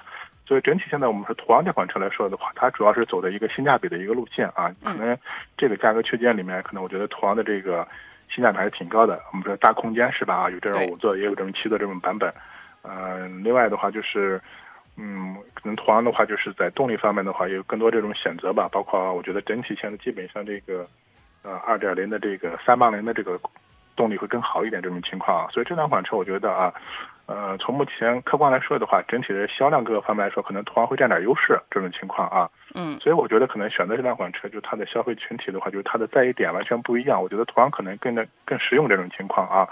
[0.46, 4.74] 所以整体现在我们说途昂这款车来说的话，它主要是走的一个性价比的一个路线啊。
[4.84, 5.18] 可能
[5.58, 7.88] 这个价格区间里面，可能我觉得途昂的这个
[8.34, 9.22] 性价比还是挺高的。
[9.32, 10.36] 我们说大空间是吧？
[10.36, 12.34] 啊有这种五座，也有这种七座这种版本。
[12.82, 14.42] 呃，另外的话就是，
[14.96, 20.88] 嗯，可能途昂的话就是在动力方面的话有更多这种选择吧，包括我觉得整体现在基本上这个，
[21.48, 23.40] 呃，二点零的这个三八零的这个
[23.96, 26.74] 动力会更好一点这种情况，所以这两款车我觉得啊。
[27.28, 32.50] 呃，从目前客观来说的话，整体的销量各个方面来说，可能途昂会占点优势这种情况啊。
[32.74, 37.22] 嗯，所以我觉得可能选择这两款车，就它的消费群体的话，就是它的在意点完全不一样。
[37.22, 39.68] 我觉得途昂可能更的更实用这种情况啊。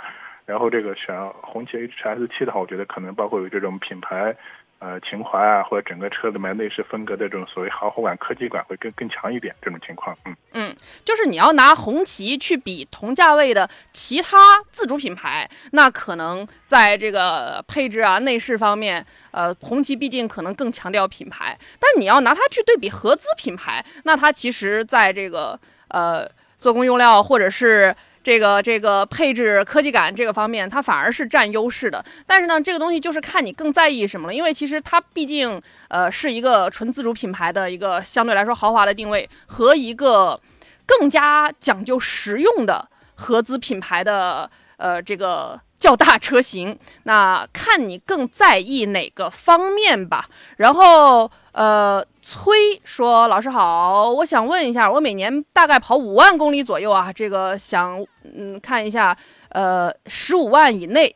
[0.45, 4.35] 然后这个选红旗 H S 七的话，我觉得可能包括有这种品牌。
[4.79, 27.95] 呃，情怀啊，或者整个车里面内饰风格的这种所谓豪华感、科技感会更更强一点，这种情况，嗯嗯，就是你要拿红旗去比同价位的其他自主品牌，那可能在这个配置啊、内饰方面，呃，红旗毕竟可能更强调品牌，但你要拿它去对比合资品牌，那它其实在这个呃做工用料或者是。
[28.25, 32.03] 这个这个配置科技感这个方面，它反而是占优势的。
[32.25, 34.33] 但是呢，这个东西就是看你更在意什么了。
[34.33, 40.41] 因为其实它毕竟呃是一个纯自主品牌的一个相对来说豪华的定位，和一个
[40.87, 46.79] 更加讲究实用的合资品牌的呃这个 较大车型。
[47.03, 50.27] 那看你更在意哪个方面吧。
[50.57, 51.29] 然后。
[51.55, 59.15] 呃，崔说：“老师好，我想问一下，我每年大概跑五万公里左右啊，这个想嗯看一下，
[59.49, 61.15] 呃，十五万以内。”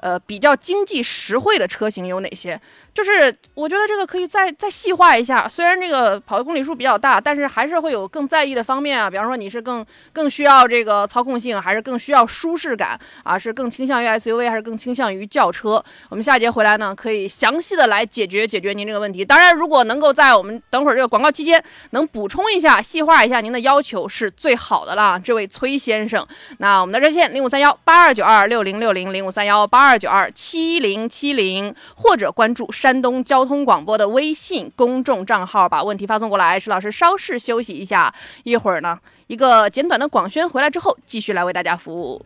[0.00, 2.60] 呃，比较经济实惠的车型有哪些？
[2.98, 5.48] 就是我觉得这个可以再再细化一下。
[5.48, 9.08] 虽然这个跑的公里数比较大，但是还是会有更在意的方面啊。
[9.08, 13.38] 比方说，你是更更需要这个操控性，还是更需要舒适感啊？
[13.38, 15.80] 是更倾向于 SUV，还是更倾向于轿车？
[16.08, 19.24] 我们下节回来呢，可以详细的来解决解决您这个问题。
[19.24, 25.20] 当然，如果能够在我们等会儿这个广告期间能补充一下、细化一下您的要求，是最好的了。
[25.20, 26.26] 这位崔先生，
[26.58, 29.78] 那我们的热线零五三幺八二九二六零六零零五三幺八。
[29.88, 36.58] 二九二七零七零，或者关注山山东交通广播的微信公众账号，把问题发送过来。
[36.58, 42.24] 石老师稍事休息一下，一会儿呢，一个简短的广宣回来之后，继续来为大家服务。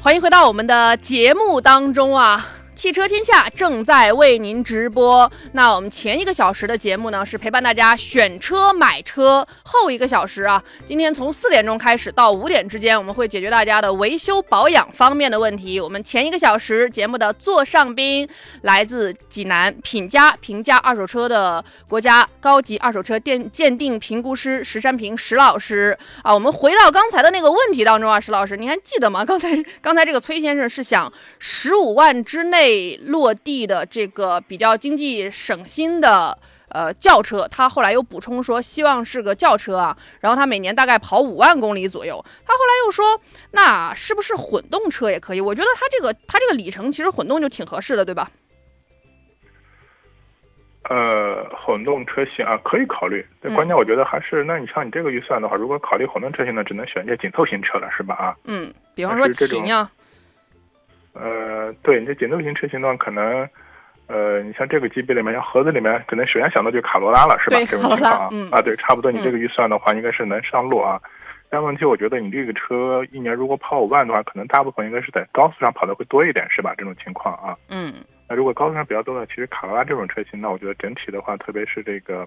[0.00, 2.46] 欢迎回到我们的节目当中啊。
[2.80, 5.30] 汽车天下正在为您直播。
[5.52, 9.46] 那我们前一个小时的节目呢，是陪伴大家选车买车。
[9.64, 15.78] 后一个小时啊，今天从四点钟开始到五点之间，我们会解决大家的维修保养方面的问题。
[15.78, 18.26] 我们前一个小时节目的座上宾
[18.62, 26.32] 来自济南品家评价二手车的国家高级二手车鉴鉴定评估师石山平石老师啊。
[26.32, 29.22] 我们回到刚才的那个问题当中啊，石老师，你还记得吗？
[29.22, 29.50] 刚才
[29.82, 32.69] 刚才这个崔先生是想十五万之内。
[33.06, 36.36] 落地的这个比较经济省心的
[36.68, 42.24] 呃轿车，他后来又补充说希望是个轿车啊，然后他每年大概跑五万公里左右。
[42.44, 43.20] 他后来又说，
[43.52, 45.40] 那是不是混动车也可以？
[45.40, 48.30] 我觉得他这个他这个里程其实混动就挺合适的，对吧？
[50.88, 58.14] 呃，混动车型啊可以考虑，但关键我觉得还是，那你像你这个预算的话，如果考虑混动车型呢，只能选一些紧凑型车了，是吧？
[58.16, 59.88] 啊，嗯，比方说秦呀。
[61.12, 63.48] 呃，对你这紧凑型车型的话，可能，
[64.06, 67.58] 呃，你像这个级别里面，像盒子里面，可能首先想到就卡罗拉了，是吧？
[67.66, 69.10] 这种情况啊，啊，对，差不多。
[69.10, 71.00] 你这个预算的话，应该是能上路啊。
[71.52, 76.74] 但问题，我觉得你这个车一年如果跑五万的话，可能大部分应该是在高速上跑的会多一点，是吧？
[76.78, 77.56] 这种情况啊。
[77.68, 77.92] 嗯。
[78.28, 82.24] 那如果高速上比较多的，其实卡罗拉这种车型，那我觉得整体的话，特别是这个，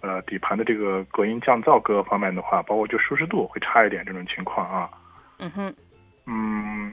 [0.00, 4.88] 呃，底盘的这个隔音降噪各个方面的话，包括就舒适度会差一点，这种情况啊。
[5.38, 5.74] 嗯哼。
[6.26, 6.90] 嗯。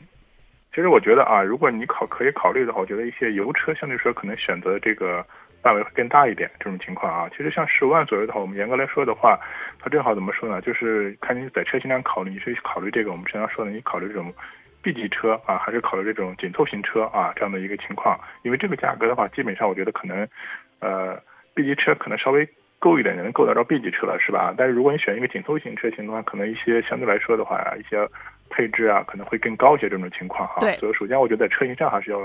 [0.73, 5.25] 其实我觉得啊，如果你考可以考虑的话，我觉得一些油车相对说可能选择这个
[5.61, 6.49] 范围会更大一点。
[6.59, 9.37] 这种情况啊，其实像十五万左右的话，我们严格来说的话，
[9.79, 10.61] 它正好怎么说呢？
[10.61, 14.33] 就是看你在车型上考虑，你是考虑这个我们平常说的，你考虑这种
[14.81, 18.17] B 级车啊，还是考虑这种紧凑型车啊这样的一个情况。
[18.43, 20.25] 因为这个价格的话，基本上我觉得可能，
[20.79, 21.21] 呃
[21.53, 22.47] ，B 级车可能稍微
[22.79, 24.55] 够一点，能够得到 B 级车了，是吧？
[24.57, 28.07] 但是如果你选一个紧凑型车型的话，可能一些相对来说的话，一些。
[28.51, 30.57] 配置啊，可能会更高一些这种情况哈。
[30.59, 30.75] 对。
[30.77, 32.19] 所以首先，我觉得在车型上还是要，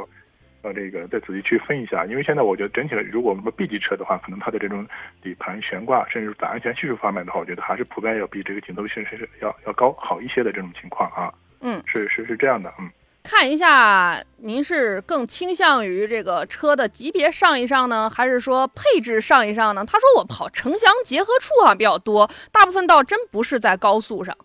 [0.63, 4.87] 要这个再仔细区分一下，因为现在我觉得整体的，如果我们说 B 级车的话，可能它的这种
[5.23, 11.33] 底盘悬挂，甚至在安全系数方面的话，我觉得还是普遍要比这个紧凑型是要要高好一些的这种情况啊。
[11.61, 11.81] 嗯。
[11.87, 12.91] 是是是这样的，嗯。
[13.29, 19.85] 看一下，您是更倾向于这个车的级别上一上呢，还是说配置上一上呢？
[19.85, 24.37] 他说我跑城乡结合处啊比较多，大部分倒真不是在高速上。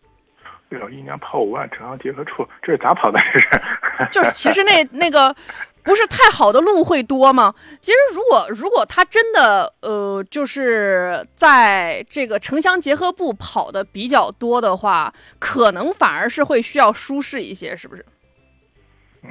[0.72, 3.20] 对了，一年跑五万，城乡结合处，这是咋跑的？
[3.30, 3.50] 这是？
[4.10, 5.36] 就是其实那那个
[5.84, 7.54] 不是太好的路会多吗？
[7.82, 18.06] 其实如果如果他真的呃，就是在这个城乡结合部跑的比较多的话，可能反而是会需要舒适一些，是不是？
[19.24, 19.30] 嗯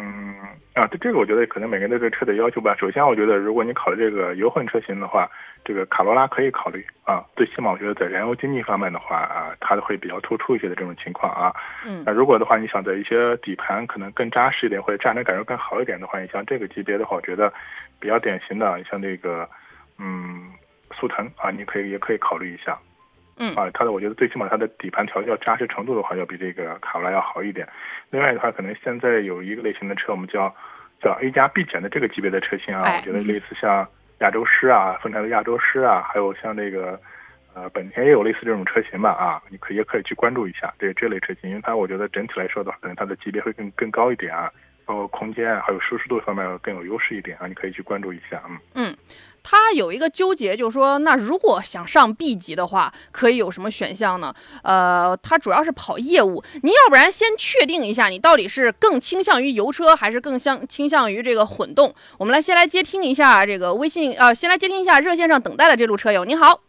[0.81, 2.75] 啊，这这个我觉得可能每个人对这车的要求吧。
[2.81, 5.31] 首先，我觉得如果你考虑这个油混车型的话，
[5.63, 7.23] 这个卡罗拉可以考虑啊。
[7.37, 11.53] 最起码我觉得在燃油经济方面的话啊，它会比较突出一些的这种情况啊。
[11.85, 17.53] 嗯那如果的话，你想在一些底盘可能更扎实一点，或者驾驶感受更好一点的话，你像这个级别的话，我觉得
[17.99, 19.47] 比较典型的，你像这个
[19.99, 20.49] 嗯
[20.95, 22.79] 速腾啊，你可以也可以考虑一下。
[23.43, 27.67] 嗯啊，它的我觉得最起码它的底盘调教扎实程度的话，要比这个卡罗拉要好一点。
[28.11, 30.55] 另外的话，可能现在有一个类型的车，我们叫
[31.01, 33.87] 叫 A 加 B 减的这个级别的车型啊，哎我觉得类似像
[34.19, 37.01] 亚洲狮啊、丰田的亚洲狮啊，还有像这个
[37.55, 44.51] 呃本田也有类似这种车型吧啊，你可以也可以去关注一下这这类车型，因为它我觉得整体来说的话，可能它的级别会更更高一点啊，
[44.91, 48.59] 包括空间啊还有舒适度方面更有优势一点啊，你可以去关注一下，嗯。
[48.75, 48.97] 嗯，
[49.41, 54.35] 他有一个纠结，就是说，那如果想上 B 级的话，可以有什么选项呢？
[54.65, 61.95] 呃，他主要是跑业务，您要不然先确定一下，你到底是更倾向于油车，还是更向倾向于这个混动？
[62.19, 66.63] 我们来先来接听一下这个微信，呃，先来接听一下热线上等待的这路车友，您好，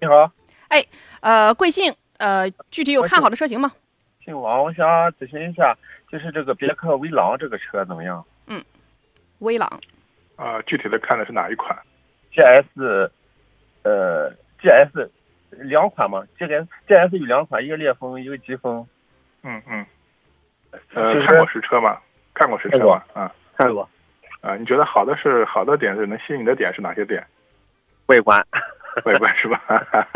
[0.00, 0.32] 你好，
[0.68, 0.82] 哎
[1.20, 1.92] 呃，贵姓？
[2.16, 3.72] 呃，具体有看好的车型吗？
[4.24, 4.86] 姓王，我想
[5.20, 5.76] 咨询一下，
[6.14, 8.62] 就是这个别克威朗这个车怎么样嗯
[9.40, 9.68] 威朗，
[10.36, 11.76] 啊，具体的看的是哪一款
[12.32, 13.10] ？？GS，
[13.82, 15.08] 呃，GS
[15.50, 18.86] 两款嘛，GS GS 有两款，一个烈风，一个疾风。
[19.42, 19.84] 嗯嗯，
[20.94, 21.98] 呃就，是看过实车吗？
[22.32, 23.02] 看过实车吗？
[23.12, 23.90] 啊看过
[24.40, 27.26] 啊，你觉得好的是好的点是能吸引你的点是哪些点？
[28.06, 28.40] 外观，
[29.04, 29.60] 外观是吧？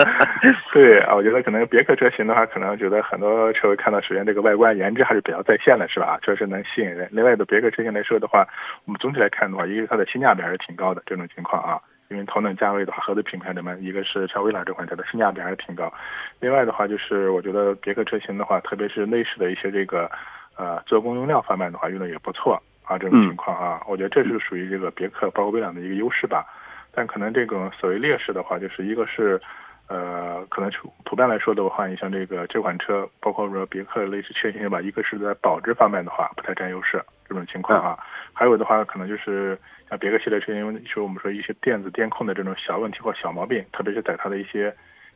[0.72, 6.18] 对啊，我觉得可能别克车型的话，可能觉得很多车会看到，首先这个外观颜值还是比较在线的，是吧？
[6.22, 7.08] 确实能吸引人。
[7.10, 8.46] 另外的别克车型来说的话，
[8.84, 11.80] 我们总体来看的话，一个是它的性价比还是挺高的这种情况啊。
[12.10, 15.92] 因为同等价位的话，合资品牌里面，一个是像威朗这款车的性价比还是挺高。
[16.40, 20.10] 另外的话，就是我觉得别克车型的话，特别是内饰的一些这个
[20.56, 22.96] 呃做工用料方面的话，用的也不错啊。
[22.96, 26.46] 这种情况啊，我觉得这是属于这个别克包括威朗的一个优势吧。
[26.92, 29.40] 但可能这种所谓劣势的话，就是一个是，
[29.87, 37.98] 呃，可能是普遍来说的话，你像这个这款车，包括说别克类似缺陷吧，一个是在保值方面的话不太占优势这种情况啊，
[38.33, 44.74] 还有的话可能就是像别克系列车型，说我们说一些电子电控的这种小问题或小毛病，特别是在它的一些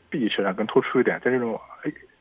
[0.09, 1.61] B 级车上更突出一点，在这种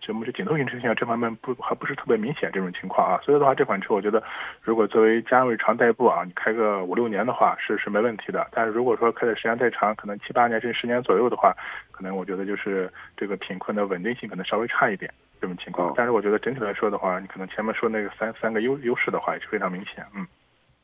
[0.02, 0.12] 哎。
[0.12, 0.94] 什么是紧凑型车型啊？
[0.94, 4.22] 这方面不还不是特别明显这种情况啊，所以的话，这款车我觉得，
[4.62, 8.46] 如果作为家用日常代步啊，你开个五六年的话是是没问题的。
[8.52, 11.56] 但是如果说开的时间太长，可能七八年甚至十年左右的话，
[11.92, 15.10] 可能我觉得就是这个品控的稳定性可能稍微差一点
[15.40, 15.90] 这种情况。
[15.90, 20.28] 哦但是我觉得整体来说的话，你可能前面说那个三三个优优势的话也是非常明显，嗯。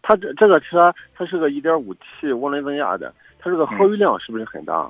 [0.03, 4.89] 它这这个车它是个 1.5T 涡轮增压的，它这个耗油量是不是很大？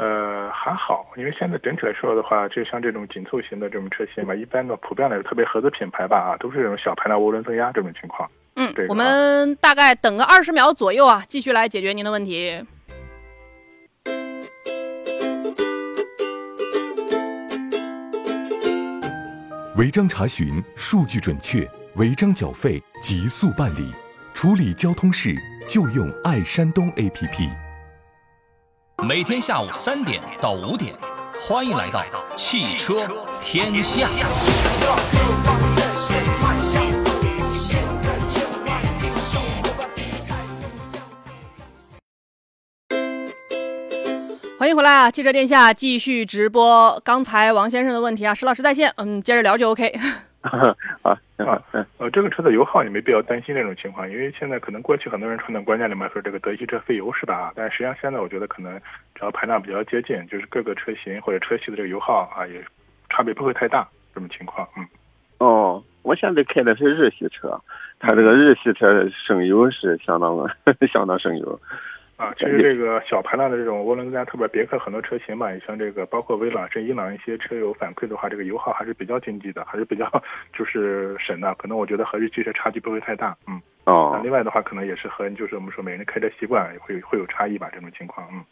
[0.00, 8.26] 呃，还好，因为现在整体来说的话，就像这种紧凑型的这种车型吧，一般的普遍来说，特别合资品牌吧啊，都是这种小排量涡轮增压这种情况。
[8.54, 12.64] 嗯对，我们大概等个二十秒左右啊，继续来解决您的问题。
[19.76, 23.92] 违章查询数据准确，违章缴费极速办理，
[24.32, 25.34] 处理交通事
[25.68, 27.69] 就用爱山东 APP。
[29.02, 30.94] 每天下午三点到五点，
[31.40, 32.04] 欢迎来到
[32.36, 33.08] 汽车
[33.40, 34.06] 天下。
[44.58, 45.10] 欢迎回来啊！
[45.10, 47.00] 汽车天下继续直播。
[47.02, 49.98] 刚才王先生的问题啊，石老师在线，嗯，接着聊就 OK。
[51.02, 51.62] 啊，啊，
[51.98, 57.52] 呃，这个车的油耗你没必要担心这种情况，因为现在可能过去很多人传统观念里面说这个德系车费油是吧？
[57.54, 58.78] 但是实际上现在我觉得可能
[59.14, 62.64] 只要排量比较接近，就是各个车型或者车系的这个油耗啊也
[63.10, 64.86] 差别不会太大，这种情况，嗯。
[65.38, 67.60] 哦，我现在开的是日系车，
[67.98, 70.36] 它这个日系车省油是相当
[70.92, 71.60] 相当省油。
[72.20, 80.06] 啊，其实这个小排量的这种涡轮增压，特别别克很多车型吧，你像这个包括威朗、甚至伊朗一些车友反馈的话，这个油耗还是比较经济的，还是比较
[80.52, 81.54] 就是省的。
[81.54, 83.58] 可能我觉得和日系车差距不会太大，嗯。
[83.86, 88.44] 那哦另外的话，可能也是和就是我们说每人开车习惯会会有差异吧，这种情况，嗯。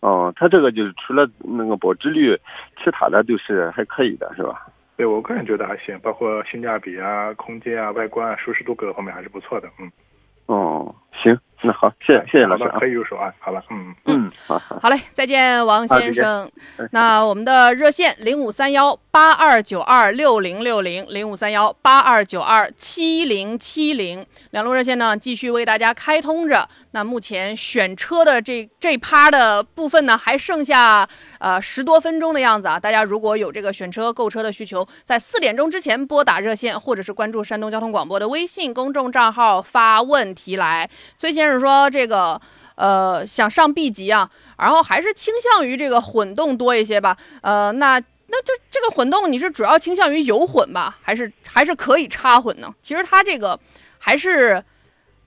[0.00, 2.36] 哦，它这个就是除了那个保值率，
[2.76, 4.66] 其他的都是还可以的，是吧？
[4.98, 9.90] 对我个人觉得还行，包括性价比啊、空间啊、外观啊、舒适度各个方面还是不错的，嗯。
[10.46, 11.34] 哦，行
[11.64, 12.86] 那好，谢谢谢谢老师啊可。
[12.86, 13.32] 以入手啊。
[13.40, 14.78] 好了，嗯，嗯，好好。
[14.82, 16.88] 好嘞，再见，王好再见先生嗯。
[16.92, 26.68] 那我们的热线零五三幺八二九二六零六零零五三幺八二九二七零七零两路热线呢，继续为大家开通着。
[26.90, 32.78] 那目前选车的这这趴的部分呢，还剩下呃十多分钟的样子啊。
[32.78, 40.88] 大家如果有这个选车购车的需求，在四点钟之前拨打热线，或者是关注山东交通广播的微信公众账号发问题来。
[41.16, 42.40] 崔先生说这个。
[42.76, 44.28] 呃，想上 B 级啊，
[44.58, 47.16] 然后还是倾向于这个混动多一些吧。
[47.40, 52.74] 呃，那那这这个混动你是主要倾向于油混吧，还是还是可以插混呢？
[52.82, 53.56] 其实它这个
[54.00, 54.60] 还是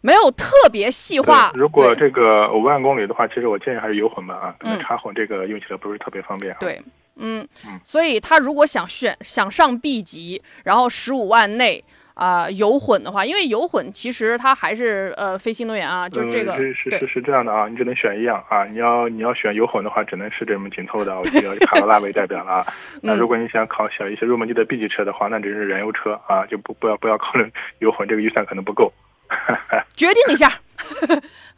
[0.02, 1.54] 没有特别细化。
[1.56, 6.58] 如果这个五万公里的话，其实我建议还是油混吧啊，可能嗯插混这个用起来不是特别方便啊。
[6.60, 6.82] 对，
[7.16, 11.82] 嗯嗯，所以他如果想选想上 B 级，然后十五万内
[12.18, 18.66] 啊、油混的话，因为油混其实它还是呃非新能源啊，就是这个、嗯、是是是是这样的啊，你只能选一样啊。
[18.66, 22.66] 你要你要选油混的话，只能是这么紧凑的，我就以卡罗拉为代表了啊。
[23.04, 27.48] 那嗯如果你想考选一些入门级的 B 级车的话，那只是燃油车啊，就不不要不要考虑
[27.80, 28.92] 油混，这个预算可能不够。
[29.96, 30.50] 决定一下。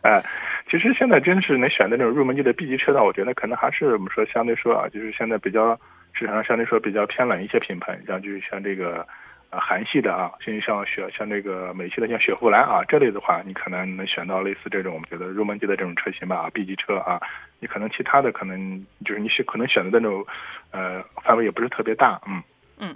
[0.02, 0.22] 哎，
[0.70, 5.80] 其实现在真是能选的那种入门级的 B 级车呢，我觉得可能还是我们说相对说啊，就是现在比较
[6.14, 9.08] 市场上相对说比较偏冷一些品牌，像就是像这个
[9.52, 17.20] 呃韩系的啊，甚至像雪像这个美系的像雪佛兰啊这类的话，你可能能选到类似这种我们觉得入门级的这种车型吧啊，B 级车啊，
[17.60, 20.26] 你可能其他的可能就是你选可能选择的那种
[20.72, 22.96] 呃范围也不是特别大，嗯。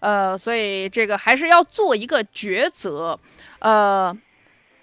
[0.00, 3.16] 呃，所以这个还是要做一个抉择。
[3.60, 4.12] 呃，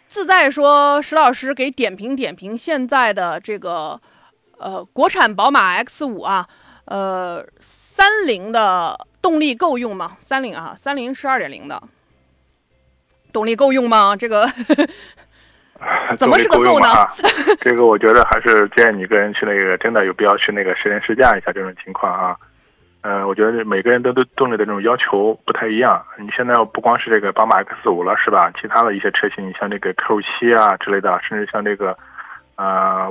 [0.07, 3.99] 自在说石老师给点评点评现在的这个
[4.57, 6.47] 呃国产宝马 X 五啊，
[6.85, 10.15] 呃三菱的动力够用吗？
[10.19, 11.81] 三菱啊，三菱是二点零的，
[13.33, 14.15] 动力够用吗？
[14.15, 14.45] 这个
[16.17, 16.87] 怎么是个够呢
[17.61, 22.35] 这个我觉得还是建议你个人去那个真的有必要去那个实人试驾一下这种情况啊。
[23.01, 26.03] 呃，我觉得每个人都对动力的这种要求不太一样。
[26.17, 28.51] 你现在不光是这个宝马 X 五了，是吧？
[28.59, 31.97] 其他的一些车型，你像这个 Q 七啊之类的，甚至像这个
[32.57, 33.09] 呃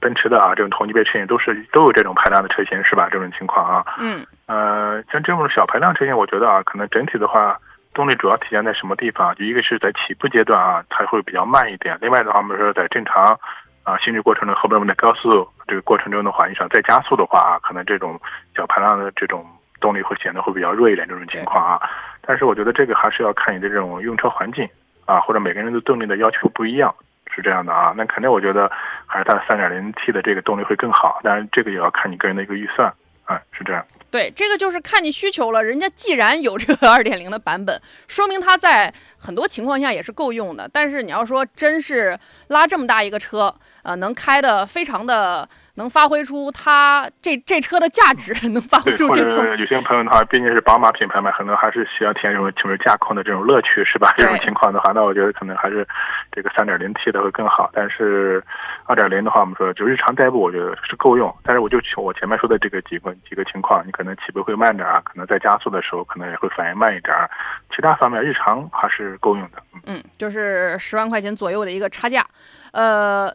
[0.00, 3.08] 奔驰的啊这种同级别车型，都是都有这种排量的车型，是吧？
[3.10, 3.84] 这种情况啊。
[3.98, 7.58] 嗯呃，像这种小排量车型，我觉得啊，可能整体的话，
[7.92, 9.34] 动力主要体现在什么地方？
[9.34, 13.38] 就一个是在起步阶段啊，它会比较慢一点；另外的话，我们说在正常
[13.84, 18.18] 啊行驶过程中，后边我们的高速这个过程中的话，你想再加速的话啊，可能这种
[18.56, 19.44] 小排量的这种
[19.80, 21.80] 动力会显得会比较弱一点这种情况啊。
[22.22, 24.68] 但是我觉得这个还是要看你的这种用车环境
[25.04, 26.94] 啊，或者每个人的动力的要求不一样。
[27.34, 28.70] 是这样的啊，那肯定我觉得
[29.06, 32.92] 还是它三点零 T 的这个动力会更好，但是这个也要看你个人的一个预算，
[33.24, 33.84] 啊，是这样。
[34.10, 35.62] 对，这个就是看你需求了。
[35.62, 40.68] 人家既然有这个 二点零的版本，说明它在很多情况下也是够用的。
[40.72, 54.14] 但是你要说真是拉这么大一个车，呃，能开的非常的能发挥出它这这车的价值，能发挥出这种者有些朋友的话，毕竟是宝马品牌嘛，可能还是需要体验这种就是驾控的这种乐趣，是吧？
[54.16, 55.86] 这种情况的话，那我觉得可能还是
[56.32, 57.70] 这个三点零 T 的会更好。
[57.74, 58.42] 但是
[58.84, 61.34] 二点零的话，我们说就日常代步，我觉得是够用。
[61.44, 67.28] 但是我就我前面说的这个几个几个情况，你可能起步会慢点儿，可能在加速的时候可能也会反应慢一点儿，
[67.74, 69.60] 其他方面日常还是够用的。
[69.86, 70.00] 嗯。
[70.16, 72.24] 就是十万块钱左右的一个差价。
[72.70, 73.28] 呃，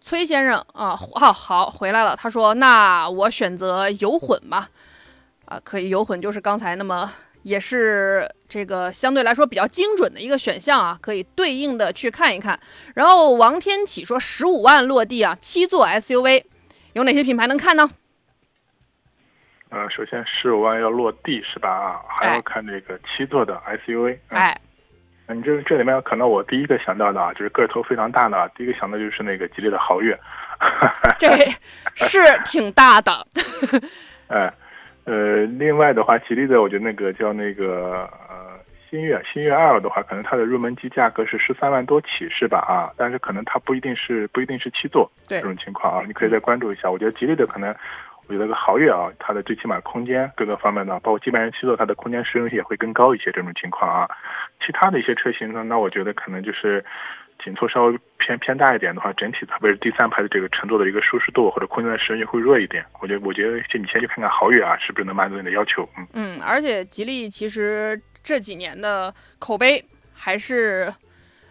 [0.00, 2.16] 崔先生啊，好好回来了。
[2.16, 4.68] 他说：“那我选择油混吧。”
[5.44, 12.58] 啊，可以油混，就是刚才那么也是这个相对来说比较精准的一个选项啊，可以对应的去看一看。
[12.94, 16.44] 然后王天启说：“十五万落地啊，七座 SUV
[16.94, 17.90] 有哪些品牌能看呢？”
[19.70, 21.70] 呃，首先十五万要落地是吧？
[21.70, 23.54] 啊，还哎要看这个七座的
[23.86, 24.18] SUV。
[24.30, 24.60] 嗯哎，
[25.28, 30.18] 你这这里面可能我第一个想到的啊，就是个头非常大的啊，第一个想到就是那个吉利的豪越。
[31.18, 31.28] 这
[31.94, 33.12] 是挺大的。
[34.26, 34.52] 哎，
[35.04, 38.58] 呃，另外的话，吉利的我觉得那个叫那个呃
[38.90, 42.58] 星越，星越 L 的话，可能它的入门级价格是十三万多起是吧？
[42.58, 46.90] 啊，但是可能它不一定是不一定是七座对这种情况啊，你可以再关注一下。
[46.90, 47.72] 我觉得吉利的可能。
[48.30, 53.32] 我觉得个豪越啊，它的最起码空间各个方面呢，包括基本上七座，它的空间实用性也会更高一些。
[53.32, 54.08] 这种情况啊，
[54.64, 56.84] 其他的一些车型呢，那我觉得可能就是
[57.44, 62.86] 紧凑稍微偏偏大一点的话，整体特别是第三排的这个乘坐的一个舒适度或者空间的实用性会弱一点。
[63.00, 65.88] 我觉得，我觉得你先去看看豪越啊，是不是能满足你的要求？
[65.98, 70.92] 嗯，嗯，而且吉利其实这几年的口碑还是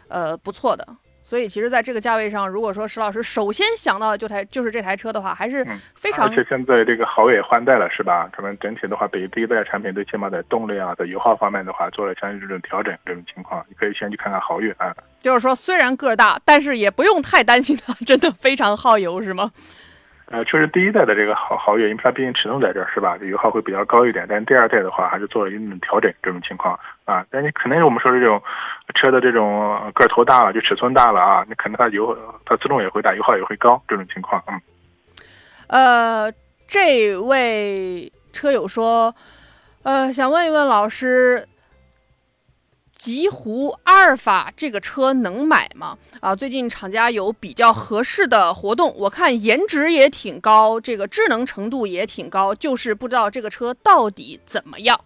[0.08, 0.88] 呃不错的，
[1.30, 5.64] 所以其实在这个价位上，如果说石老师首先想到的就台就是这台车的话，还是
[5.94, 6.28] 非常。
[6.28, 8.28] 而且现在这个豪越也换代了，是吧？
[8.36, 12.92] 可能整体的话，比第一代产品最起码在动力啊、在油耗方面的话，做了相应这种调整。
[13.06, 14.92] 这种情况，你可以先去看看豪越啊。
[15.20, 19.52] 就是说，虽然个儿大，但是也不用太担心它真的非常耗油，是吗？
[20.32, 24.28] 呃，确实第一代的这个豪豪越，因为它毕竟尺寸在这儿是吧，油耗会比较高一点。
[24.30, 27.26] 但第二代的话，还是做了一定的调整，这种情况啊。
[27.32, 28.40] 但你可能我们说的这种
[28.94, 32.16] 车的这种个头大了，就尺寸大了啊，你可能它油
[32.46, 34.44] 它自动也会大，油耗也会高，这种情况。
[34.48, 34.62] 嗯。
[35.68, 36.32] 呃，
[36.68, 39.16] 这位车友说，
[39.82, 41.48] 呃，想问一问老师。
[43.00, 45.98] 极狐阿尔法这个车能买吗？
[46.20, 55.00] 啊，最近厂家有比较合适的活动，我看颜值也挺高，这个智能程度也挺高，就是不知道这个车到底怎么样。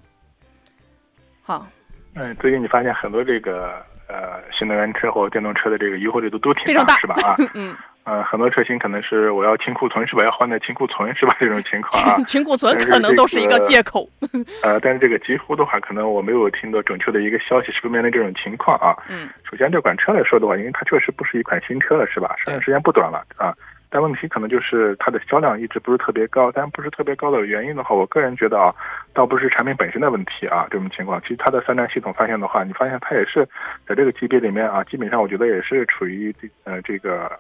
[1.44, 1.68] 好，
[2.16, 3.74] 嗯，最近你发现很多这个
[4.08, 7.14] 呃新能源车或电动车的这个优惠力度都挺大，是吧？
[7.24, 7.78] 啊， 嗯。
[8.06, 10.24] 呃，很多车型可能是我要清库存是吧？
[10.24, 11.36] 要换代清库存是吧？
[11.40, 14.08] 这种情况啊， 清库存可能都是一个借口。
[14.62, 18.94] 呃，但是这个几乎的话，可能我没有听到准确的一个消息，是不是面临这种情况啊？
[19.10, 19.30] 嗯。
[19.50, 22.36] 首先这款车来说的话，因为它确实不是一款新车了，是吧？
[22.46, 23.56] 上市时间不短了啊。
[23.90, 28.74] 但问题可能就是它的销量一直不是特别高，但不是特别高的原因的话，我个人觉得啊，
[29.14, 31.22] 倒不是产品本身的问题啊，这种情况。
[31.22, 33.48] 其实它的三站系统发现的话，你发现它也是
[33.88, 37.32] 在这个级别里面啊，基本上我觉得也是处于这呃这个。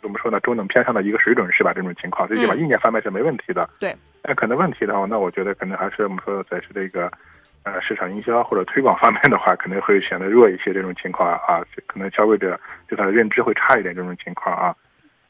[0.00, 0.38] 怎么说呢？
[0.40, 1.72] 中等偏上的一个水准是吧？
[1.74, 3.68] 这种情况，最起码硬件方面是没问题的。
[3.80, 3.94] 对。
[4.22, 7.10] 那可能问题的话，那我觉得可能还是我们说在是这个，
[7.62, 10.72] 呃，市场营销或者推广方面的话， 可能会显得弱一些。
[10.72, 13.94] 这种情况啊，可能消费者对它的认知会差一点。
[13.94, 14.74] 这种情况啊，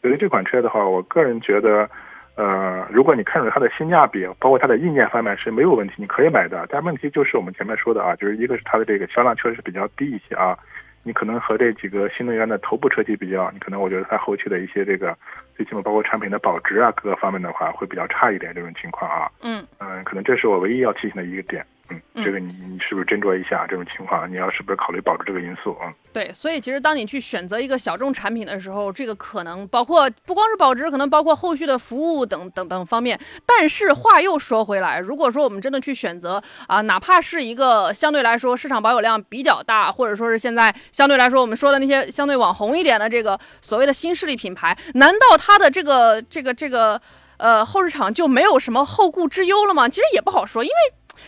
[0.01, 1.89] 所以这款车的话，我个人觉得，
[2.37, 6.67] 呃，如果你看中它的性价比，包括它的硬件方面是没有问题，你可以买的。
[6.71, 10.59] 但问题就是我们前面说的啊，就是一个是它的这个销量确实是比较低一些啊。
[11.07, 15.17] 你可能和这几个新能源的头部车企比较，你可能我觉得它后期的一些这个，
[15.57, 19.31] 最起码包括产品的保值啊，各个方面的话会比较差一点这种情况啊。
[19.41, 21.65] 嗯嗯，可能这是我唯一要提醒的一个点。
[21.89, 24.29] 嗯，这个你你是不是斟酌一下这种情况？
[24.31, 25.93] 你要是不是考虑保值这个因素啊？
[26.13, 33.19] 对，所以其实当你去选择一个小众产品的时候，这个可能包括不光是保值，可能包括后续的服务等等等方面。
[33.45, 47.01] 但是话又说回来，如果说我们真的去选择啊，哪怕是一个相对来说市场保有量比较大，或者说是现在相对来说我们说的那些相对网红一点的这个所谓的新势力品牌，难道它的这个这个这个
[47.37, 49.89] 呃后市场就没有什么后顾之忧了吗？
[49.89, 50.75] 其实也不好说，因为。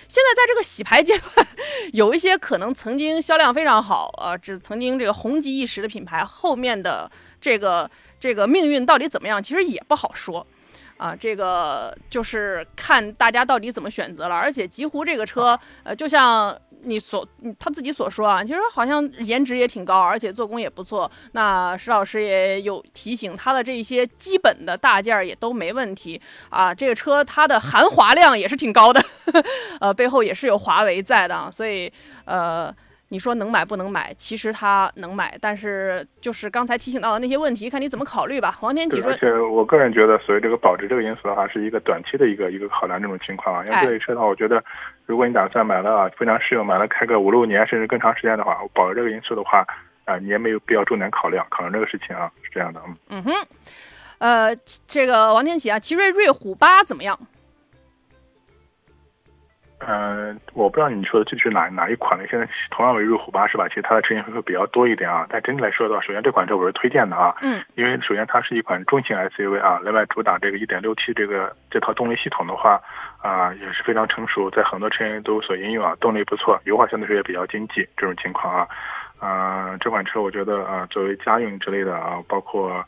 [0.09, 1.47] 现在在这个洗牌阶段，
[1.93, 7.11] 有一些可能曾经销量非常好，呃，只曾经这个红极一时的品牌，后面的
[7.41, 10.47] 这个这个命运到底怎么样，其实也不好说。
[10.97, 14.35] 啊，这个就是看大家到底怎么选择了。
[14.35, 17.27] 而且极狐这个车，呃，就像你所
[17.59, 21.11] 他自己所说啊，其实好像颜值也挺高，而且做工也不错。
[21.33, 26.21] 那石老师也有提醒，他的这些基本的大件儿也都没问题
[26.51, 26.75] 啊。
[26.75, 29.01] 这个车它的含华量也是挺高的，
[29.81, 31.93] 呃，背后也是有华为在的，所以
[32.25, 32.75] 呃。
[33.11, 34.13] 你说能买不能买？
[34.19, 38.55] 其实它能买，但是就是刚才提醒到的那些问题，看你怎么考虑吧。
[38.61, 43.65] 王天几说，而且我个人觉得，所谓这个保值这个因素的话，是一个短期的一个一个考量这种情况啊。
[43.65, 44.63] 因为这类车的话，我觉得
[45.09, 49.67] 如果你打算买了非常适用，买了开个五六年甚至更长时间的话，保留这个因素的话，
[50.05, 52.79] 啊，你也没有必要重点考量考量这个事情啊，是这样的。
[52.87, 53.33] 嗯嗯哼，
[54.19, 54.55] 呃，
[54.87, 57.19] 这个王天启啊，奇瑞瑞虎八怎么样？
[59.87, 62.27] 嗯，我不知道你说的具体是哪哪一款呢？
[62.29, 63.69] 现在同样为瑞虎八是吧？
[63.69, 65.25] 其实它的车型会比较多一点啊。
[65.31, 67.33] 但整体来说的话，首先这款车我是推荐的啊。
[67.43, 67.63] 嗯。
[67.77, 72.81] 因为首先它是一款中型 SUV 啊，另外主打这个 1.6T 这个这套动力系统的话
[73.23, 78.67] 啊也是非常成熟，在很多车型都有所应用啊，动力不错，油耗相对说也比较经济这种情况啊。
[79.23, 82.85] 嗯，这款车我觉得啊，作为家用之类的啊，包括。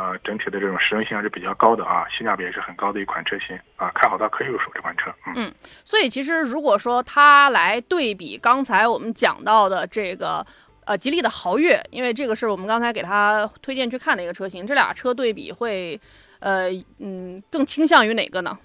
[0.00, 5.12] 呃，整体的这种实用性还是比较高的啊，性价比也是很高的一款车型啊，看好它可以入手这款车。
[5.36, 5.52] 嗯，
[5.84, 10.42] 所以其实如果说它来对比刚才我们讲到的这个
[10.86, 16.00] 呃吉利的豪越，因为这个是我们刚才给他推荐去看的一个车型，这俩车对比会
[16.38, 18.58] 呃嗯更倾向于哪个呢？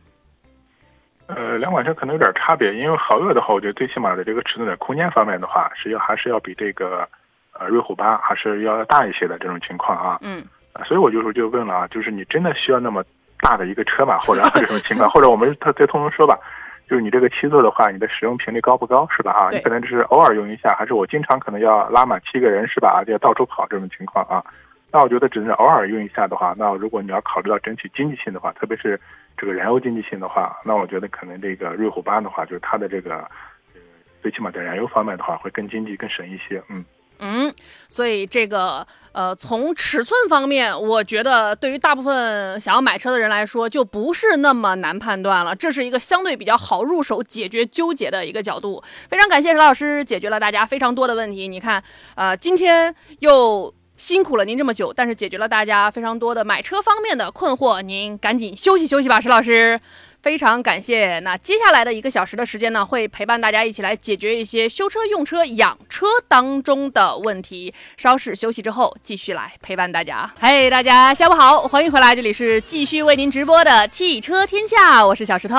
[1.27, 7.05] 呃，两款车可能有点差别，因为豪越的话，我觉得最起码的这个尺寸的空间方面的话，是要还是要比这个
[7.59, 10.17] 呃瑞虎八还是要大一些的这种情况啊。
[10.21, 10.41] 嗯。
[10.84, 13.03] 所以我就说就问了啊，就是你真的需要那么
[13.39, 14.19] 大的一个车吗？
[14.21, 16.38] 或者这种情况， 或者我们再再通通说吧，
[16.89, 19.32] 就是你这个七座的话，你的使用频率高不高，是吧？
[19.32, 22.99] 啊，你可能只是偶尔用一下，还是我经常可能要拉满七个人，是吧？
[22.99, 24.43] 啊，就要到处跑这种情况啊。
[24.91, 28.99] 那我觉得只是偶尔用一下的话，那如果你要考虑到整体经济性的话，特别是
[29.38, 33.30] 这个燃油经济性的话，那我觉得可能这个瑞虎八的话，就是它的这个
[34.21, 36.61] 最起码在燃油方面的话，会更经济、更省一些。
[36.69, 36.84] 嗯。
[37.19, 37.49] 嗯，
[37.89, 45.55] 所以这个呃，从尺寸方面，我觉得对于大部分想要买车的人来说，就不是那么难判断了。
[45.55, 48.82] 这是一个相对比较好入手、解决纠结的一个角度。
[49.09, 51.49] 非常感谢石老师解决了大家非常多的问题。
[51.49, 51.84] 你看，
[52.16, 53.74] 呃，今天又。
[53.98, 59.80] 辛苦了您这么久，但是解决了大家非常多的买车方面的困惑，您赶紧休息休息吧，石老师，
[60.22, 61.20] 非常感谢。
[61.22, 67.74] 那接下来的一个小时的时间呢，会陪伴大家一起来解决一些修车、用车、养车当中的问题。
[67.96, 70.30] 稍事休息之后，继续来陪伴大家。
[70.41, 75.56] 嘿，大家下午好，欢迎回来，这里是继续为您直播的汽车天下，我是小石头。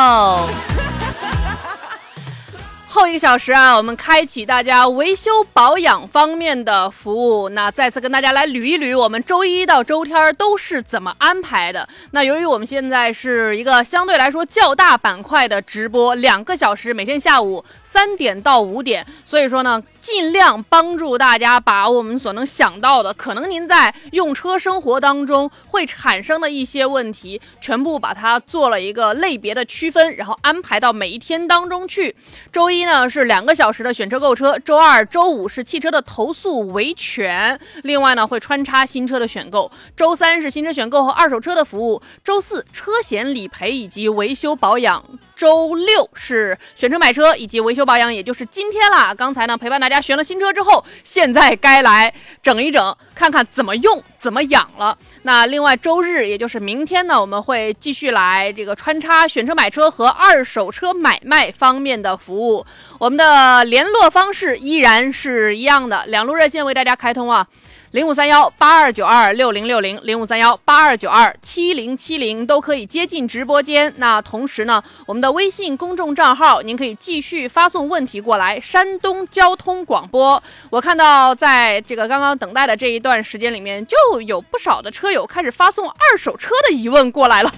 [2.89, 7.49] 后一个小时啊，我们开启大家维修保养方面的服务。
[7.51, 11.87] 那再次跟大家来捋一捋，我们周一到周天儿都是怎么安排的。
[12.13, 19.83] 那由于我们现在是一个相对来说较大板块的直播，两个小时，每天下午三点到五点，所以说呢。
[20.07, 32.15] 尽量帮助大家把我们所能想到的，可能您在用车生活当中会产生的一些问题，全部把它做了一个类别的区分，然后安排到每一天当中去。
[32.53, 45.03] 周一呢是两个小时的选车购车，周二、周五是汽车的投诉维权，另外呢会穿插新车的选购，周三是新车选购和二手车的服务，周四车险理赔以及维修保养。
[45.37, 49.15] 周六是选车买车以及维修保养，也就是今天了。
[49.15, 52.13] 刚才呢陪伴大家选了新车之后，现在该来
[52.43, 54.97] 整一整，看看怎么用、怎么养了。
[55.23, 62.65] 那另外周日，也就是明天呢，我们会继续来这个穿插选车买车和二手车买卖方面的服务。
[62.99, 67.47] 我们的联络方式依然是一样的，两路热线为大家开通啊。
[67.93, 73.93] 零五三幺八二九二六零六零，零五三幺八二九二七零七零都可以接进直播间。
[73.99, 78.61] 那同时呢，我们的微信公众账号，您可以继续发送问题过来。
[78.61, 87.55] 山东交通广播，我看到在这个刚刚等待的这一段时间里面，就有不少的车友开始发送二手车的疑问过来了。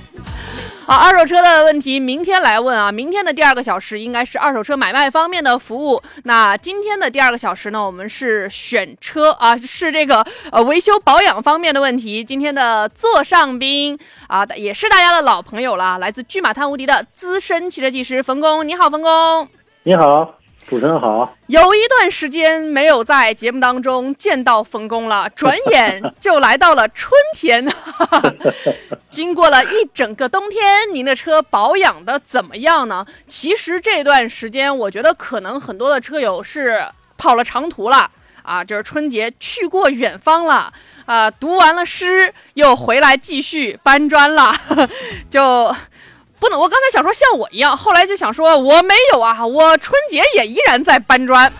[0.88, 2.90] 好，二手车的问题明天来问啊。
[2.90, 6.00] 明天的第二个小时应该是二手车买卖方面的服务。
[6.24, 12.24] 那今天的第二个小时呢，我们是选车啊，是这个呃维修保养方面的问题。
[12.24, 18.66] 今天的座上宾啊，也是大家的老朋友了，来自巨马探无敌的资深汽车技师冯工。
[18.66, 19.46] 你好，冯工。
[19.82, 20.37] 你好。
[20.68, 27.66] 主持人好，有一段时间没有在节目当中见到冯工了， 转眼就来到了春天。
[29.08, 33.06] 经过了一整个冬天，您的车保养的怎么样呢？
[33.26, 36.82] 其实这段时间，我觉得可能很多的车友是
[37.16, 38.10] 跑了长途了
[38.42, 40.70] 啊，就是春节去过远方了
[41.06, 44.54] 啊，读完了诗又回来继续搬砖了，
[45.30, 45.74] 就。
[46.40, 51.52] 不能，我刚才想说像我一样，后来就想说我没有啊，我春节也依然在搬砖，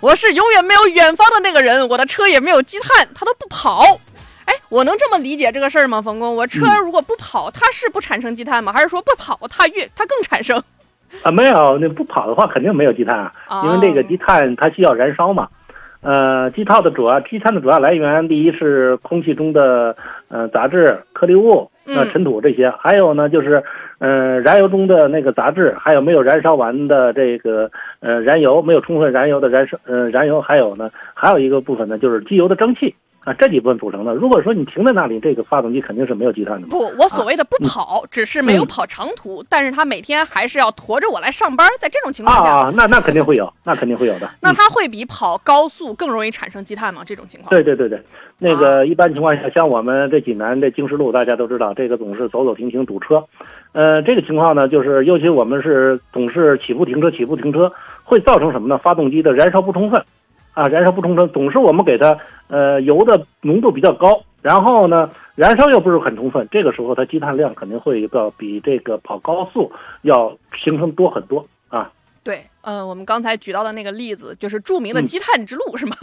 [0.00, 3.82] 我是永远没有远方的那个人，我的车也没有积碳，它都不跑。
[4.46, 6.34] 哎，我能这么理解这个事儿吗，冯工？
[6.34, 8.72] 我车如果不跑，它是不产生积碳吗？
[8.72, 10.62] 还是说不跑它越它更产生？
[11.22, 15.48] 啊，没有，那不跑的话肯定没有积碳啊，因为那个积碳它需要燃烧嘛。
[16.00, 19.96] 呃，积碳的主要积碳的主要来源，第一是空气中的
[20.28, 23.62] 呃杂质、颗粒物、呃尘土这些，还有呢就是。
[24.00, 27.68] 呃，燃油中的那个杂质，还有没有燃烧完的这个
[27.98, 32.94] 呃燃油，没有充分燃油的燃烧呃燃油，还有呢，还有一个部分呢，就是机油的蒸汽。
[33.28, 34.14] 啊，这几部分组成的。
[34.14, 36.66] 如果说你停在那里，这个发动机肯定是没有积碳的。
[36.68, 41.68] 不，我所谓的不跑，只是没有跑长途，但是他每天还是要驮着我来上班。
[41.78, 44.30] 在这种情况下，啊，那那肯定会有，那肯定会有的。
[44.40, 47.02] 那它会比跑高速更容易产生积碳吗？
[47.04, 47.50] 这种情况？
[47.50, 48.02] 对对对对，
[48.38, 53.22] 那个一般情况下，像我们这济南这经十路，大家都知道，这个总是走走停停堵车。
[53.72, 57.70] 呃，这个情况呢，就是尤其我们是总是起步停车，起步停车，
[58.04, 58.78] 会造成什么呢？
[58.78, 60.02] 发动机的燃烧不充分。
[60.58, 69.70] 啊，燃烧不充分，总是我们给它，呃，油的浓度比较高，然后呢，燃烧又不是很充分，这个时候它积碳量肯定会要比这个跑高速
[70.02, 71.92] 要形成多很多啊。
[72.62, 72.68] 对。
[72.68, 75.96] 嗯，我们刚才举到的那个例子就是著名的积碳之路，是吗？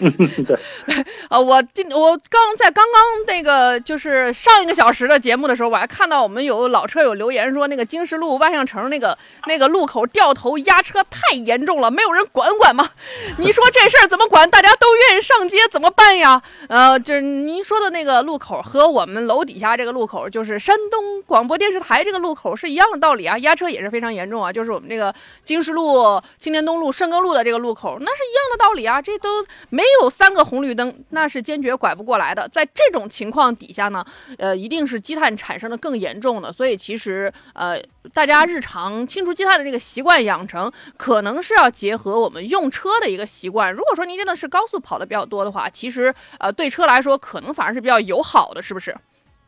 [0.46, 0.58] 对，
[1.30, 12.90] 呃，我今我刚在刚刚那个就是上一个小时的节目的时候，我还看到我们有老车友留言说，那个京石路万象城那个那个路口掉头压车太严重了，没有人管管吗？
[13.38, 14.50] 你说这事儿怎么管？
[14.50, 16.42] 大家都愿意上街，怎么办呀？
[16.68, 26.09] 呃，就是您说的那个路口和我们楼底下这个路口，就是山东广播电视台这个路口是一样的道理啊，压车也是非常严重啊，就是我们这个京石路。
[26.10, 29.00] 过青年东路、深耕路的这个路口，那是一样的道理啊。
[29.00, 32.48] 这都没有三个红绿灯，那是坚决拐不过来的。
[32.48, 34.04] 在这种情况底下呢，
[34.38, 36.52] 呃，一定是积碳产生的更严重的。
[36.52, 37.80] 所以其实呃，
[38.12, 43.72] 大家日常清除积碳的这个习惯养成，可能是要结合我们用车的一个习惯。
[43.72, 48.96] 如果说您真的是高速跑的比较多的话，其实呃，对车来说可能反而是比较友好的，是不是？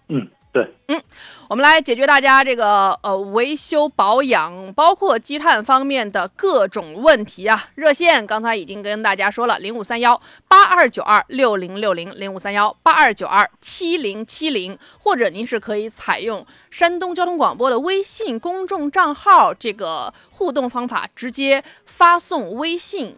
[0.09, 0.29] 嗯。
[0.53, 1.03] 对，嗯，
[1.49, 7.71] 我们来解决大家这个呃维修保养，包括积碳方面的各种问题啊。
[7.75, 23.17] 热线刚才已经跟大家说了，零五三幺八二九二六零六零，零五三幺八二九二七零七零，或者您是可以采用山东交通广播的微信公众账号这个互动方法，直接发送微信。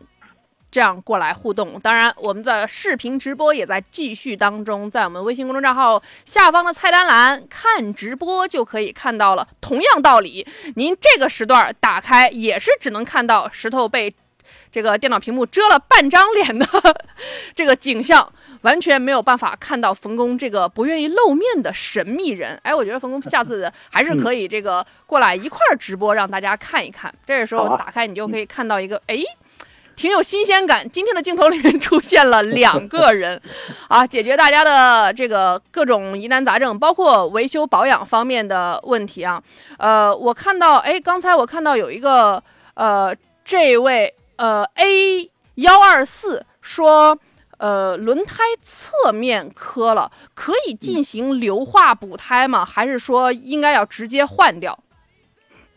[0.74, 9.46] 这样过来互动，当然我们的视频直播也在继续当中，在我们微信公众账号下方的菜单栏看直播就可以看到了。
[9.60, 10.44] 同样道理，
[10.74, 14.12] 您这个时段打开也是只能看到石头被
[14.72, 16.66] 这个电脑屏幕遮了半张脸的
[17.54, 22.58] 这个景象，完全没有办法看到冯工这个不愿意露面的神秘人。
[22.64, 27.14] 哎，我觉得冯工下次还是可以这个过来一块儿直播，让大家看一看。
[27.24, 29.18] 这个时候打开，你就可以看到一个哎。
[29.96, 30.88] 挺有新鲜感。
[30.90, 33.40] 今天的镜头里面出现了两个人，
[33.88, 39.42] 啊，解决大家的这个各种疑难杂症，包括维修保养方面的问题啊。
[39.78, 42.42] 呃，我看到，哎，刚才我看到有一个，
[42.74, 43.14] 呃，
[43.44, 47.18] 这位呃 A 幺二四说，
[47.58, 52.64] 呃，轮胎侧面磕了，可以进行硫化补胎吗？
[52.64, 54.78] 还是说应该要直接换掉？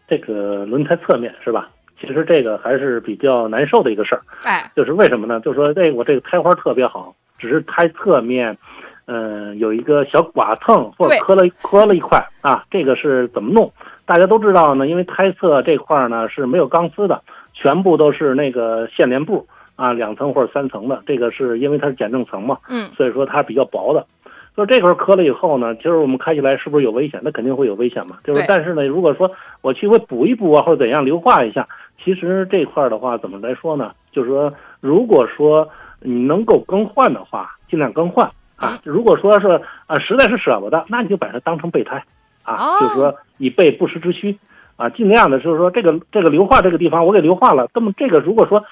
[0.08, 1.70] 这个轮胎侧面是吧？
[2.00, 5.40] 其实这个还是比较难受的一个事儿，哎，就是为什么呢？
[5.40, 8.56] 就是说，这我这个胎花特别好，只是胎侧面，
[9.06, 12.64] 嗯，有一个小剐蹭或者磕了磕了一块啊。
[12.70, 13.72] 这个是怎么弄？
[14.06, 17.22] 大家都知道呢，因为胎侧这块呢是没有钢丝的，
[17.54, 21.02] 全部都是那个线连布啊，两层或者三层的。
[21.06, 24.06] 这个是因为它是减震层嘛，嗯，所以说它比较薄的。
[24.56, 27.20] 就这块磕了以后呢，其实我们开起来是不是有危险？
[27.24, 28.18] 那肯定会有危险嘛。
[28.24, 29.30] 就是但是呢，如果说
[29.62, 31.68] 我去会补一补啊，或者怎样硫化一下。
[32.16, 33.92] 其实这块的话，怎么来说呢？
[34.14, 35.68] 就是说，如果说
[36.00, 38.80] 你能够更换的话，尽量更换啊。
[38.86, 42.02] 如果说是啊，实在是舍不得，那你就把它当成备胎
[42.44, 44.40] 啊，就是说以备不时之需
[44.78, 44.90] 啊。
[44.90, 48.64] 尽量的就是说，这个这个硫化这个地方我给硫化了，那么这个如果说。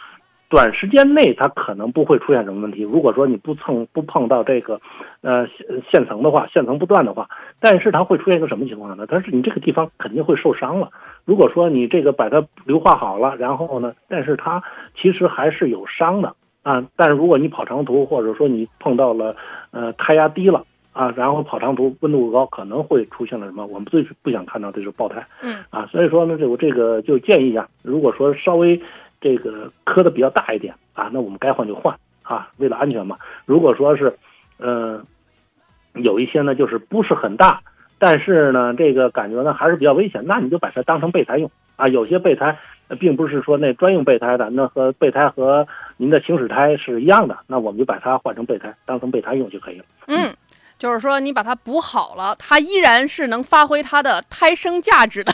[0.56, 2.82] 短时间内它可能不会出现什么问题。
[2.82, 4.80] 如果说你不蹭不碰到这个，
[5.20, 7.28] 呃线线层的话，线层不断的话，
[7.60, 9.06] 但是它会出现一个什么情况呢？
[9.06, 10.90] 它是你这个地方肯定会受伤了。
[11.26, 14.64] 如果说你这个把它硫化好了，然后呢，但是它
[14.96, 16.34] 其实还是有伤的
[16.64, 16.88] 啊。
[16.96, 19.36] 但是如果你跑长途，或者说你碰到了
[19.72, 23.66] 呃胎压低了啊，然后跑长途温度高，可能会出现了什么？
[23.66, 25.28] 我们最不想看到的就是爆胎。
[25.44, 28.82] 嗯啊，所以说呢，这我这个就建议啊，如果说稍微。
[29.26, 33.18] 这个磕的比较大一点啊，那我们该换就换啊，为了安全嘛。
[33.48, 34.16] 如果说是，
[34.60, 35.04] 嗯，
[35.94, 37.60] 有一些呢，就是不是很大，
[37.98, 41.88] 但是呢，这个感觉呢还是比较危险，那你就把它当成备胎用啊。
[41.88, 42.60] 有些备胎
[43.00, 45.68] 并不是说那专用备胎的，那和备胎和
[45.98, 49.86] 您的行驶胎是一样的，那我们就把它换成备胎，当成备胎用就可以了。
[50.06, 50.35] 嗯。
[50.86, 55.34] 就是说，你把它补好了，它依然是能发挥它的胎生价值 的。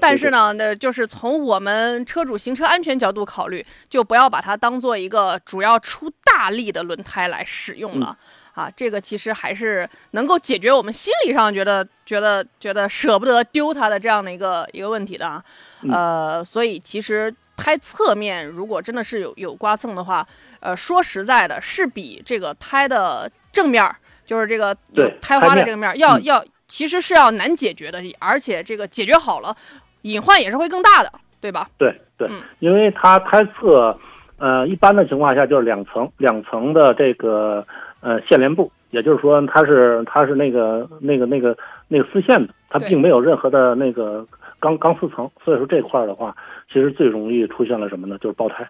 [0.00, 8.18] 但是呢，那就是从我们车主行车安全角度考虑，就不要把它当做一个主要出大力的轮胎来使用了
[8.52, 8.68] 啊。
[8.76, 15.40] 这个其实还是能够解决我们心理上觉得觉得觉得舍不得丢它的这样的一个一个问题的啊。
[15.88, 20.26] 呃，所以其实胎侧面如果真的是有有刮蹭的话，
[20.58, 23.88] 呃，说实在的，是比这个胎的正面。
[24.24, 24.74] 就是这个
[25.20, 29.54] 胎花的这个面要要，其实是要难解决的，而且这个解决好了，
[30.02, 31.68] 隐患也是会更大的，对吧？
[31.78, 33.98] 对对，因为它胎侧，
[34.38, 37.66] 呃，一般的情况下就是两层两层的这个
[38.00, 41.56] 呃线连布，也就是说它是它是那个那个那个
[41.88, 44.26] 那个丝线的，它并没有任何的那个
[44.58, 46.34] 钢钢丝层，所以说这块的话，
[46.72, 48.16] 其实最容易出现了什么呢？
[48.18, 48.66] 就是爆胎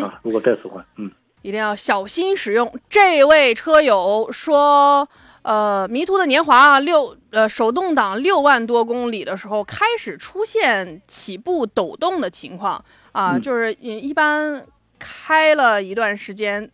[0.00, 0.20] 啊！
[0.22, 1.10] 如果这次换，嗯。
[1.42, 2.72] 一定要小心使用。
[2.88, 5.08] 这位车友说，
[5.42, 14.64] 呃，迷途的年华啊六呃手动挡六万多公里的时候开始出现起步抖动的情况啊，就是一般
[14.98, 16.70] 开了一段时间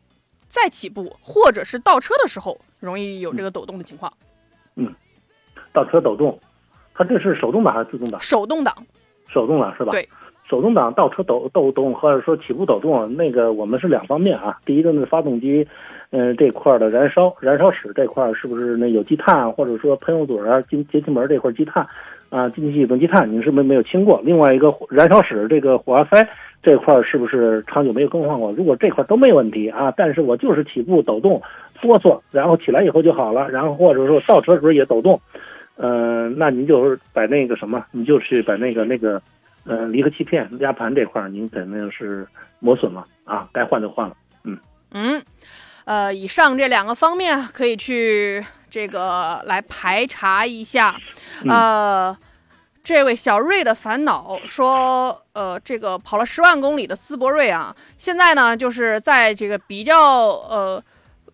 [0.47, 4.13] 再起步，或者是倒车的时候容易有这个抖动的情况。
[4.77, 4.95] 嗯，
[5.73, 6.39] 倒车抖动，
[6.95, 8.21] 它这是手动挡还是自动挡？
[8.21, 8.87] 手动挡，
[9.33, 9.93] 手动挡是吧？
[9.93, 10.09] 对。
[10.49, 14.57] 手动挡倒车抖抖动，或者说起步抖动，那个我们是两方面啊。
[14.65, 15.67] 第一个呢，发动机，
[16.11, 21.87] 嗯，这块的燃烧燃烧室这块是不是那有积碳，或者说喷油嘴啊、进节气门这块积碳
[22.31, 24.23] 啊，进气系统积碳，你是不是没有清过？
[24.25, 26.27] 另外一个燃烧室这个火花塞
[26.63, 28.51] 这块是不是长久没有更换过？
[28.53, 31.43] 如果这块都没问题啊，但是我就是起步抖动
[31.83, 35.21] 哆嗦，然后起来以后就好了，然后或者说倒车时候也抖动，
[35.77, 39.21] 嗯，那您就是把那个什么，你就去把那个那个。
[39.69, 42.27] 嗯，离合器片、压盘这块儿，您肯定是
[42.59, 44.17] 磨损了啊，该换就换了。
[44.45, 44.59] 嗯
[44.93, 45.23] 嗯，
[45.85, 50.97] 呃，以上这两个方面可以去这个来排查一下。
[51.47, 52.17] 呃，
[52.83, 60.83] 这位小瑞的烦恼说，呃，这个跑了十万公里的思铂睿啊，现在呢就是在这个比较呃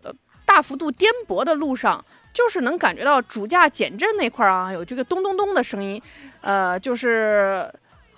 [0.02, 0.12] 呃
[0.44, 6.02] 大幅度颠簸的路上，就是能感觉到主驾减震那块儿啊有这个咚咚咚的声音，
[6.40, 7.72] 呃，就是。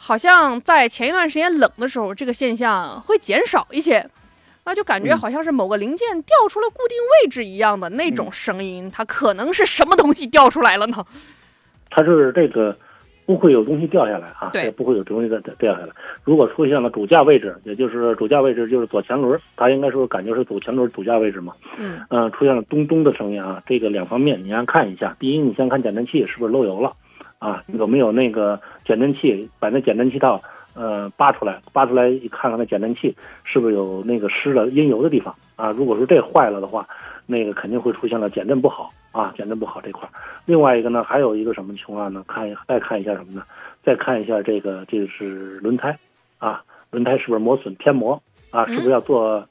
[0.06, 4.08] 好像在前一段时间冷的时候，这个现象会减少一些，
[4.64, 8.88] 那就感觉好像是某个零件掉出了固定位置一样的那种声音。
[8.88, 11.04] 它可能是什么东西掉出来了呢？
[11.90, 12.76] 它是这个
[13.26, 15.88] 不会有东西掉下来啊，对，不会有东西掉掉下来。
[16.22, 21.52] 如果出现了主驾位置，也就是主驾位置就是左前轮，它应该说感觉是左前轮主驾位置嘛。
[21.78, 25.16] 嗯嗯，出现了咚咚的声音啊，这个两方面你先看一下。
[25.18, 26.92] 第一，你先看减震器是不是漏油了。
[27.38, 29.48] 啊，有没有那个减震器？
[29.58, 30.40] 把那减震器套，
[30.74, 33.14] 呃，拔出来，拔出来一看看那减震器
[33.44, 35.70] 是不是有那个湿了、阴油的地方啊？
[35.70, 36.88] 如果说这坏了的话，
[37.26, 40.08] 那个肯定会出现了减震不好啊，减震不好这块。
[40.44, 42.24] 另外一个呢，还有一个什么情况呢？
[42.26, 43.42] 看再看一下什么呢？
[43.84, 45.98] 再看一下这个，这个是轮胎
[46.38, 48.20] 啊，轮胎是不是磨损偏磨
[48.50, 48.66] 啊？
[48.66, 49.44] 是不是要做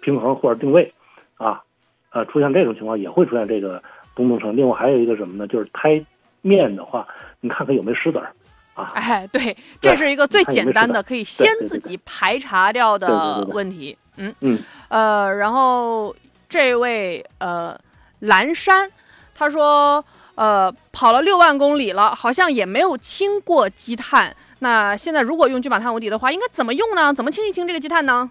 [0.00, 0.92] 平衡或者定位
[1.36, 1.62] 啊？
[2.10, 3.82] 呃，出现这种情况也会出现这个
[4.14, 4.56] 咚咚声。
[4.56, 5.46] 另外还有一个什么呢？
[5.46, 6.04] 就是胎
[6.44, 7.04] 面的话。
[7.40, 8.32] 你看看有没有石子儿，
[8.72, 8.88] 啊？
[8.94, 13.94] 哎，对，这是一个最简单的，可以先自己排查掉的问题。
[14.16, 16.16] 嗯嗯，呃，然后
[16.48, 17.78] 这位呃
[18.20, 18.90] 蓝山，
[19.34, 20.02] 他说，
[20.36, 24.34] 呃，跑了六万公里了，好像也没有清过积碳。
[24.60, 27.12] 那现在如果用聚马碳无敌的话，应该怎么用呢？
[27.12, 28.30] 怎么清一清这个积碳呢？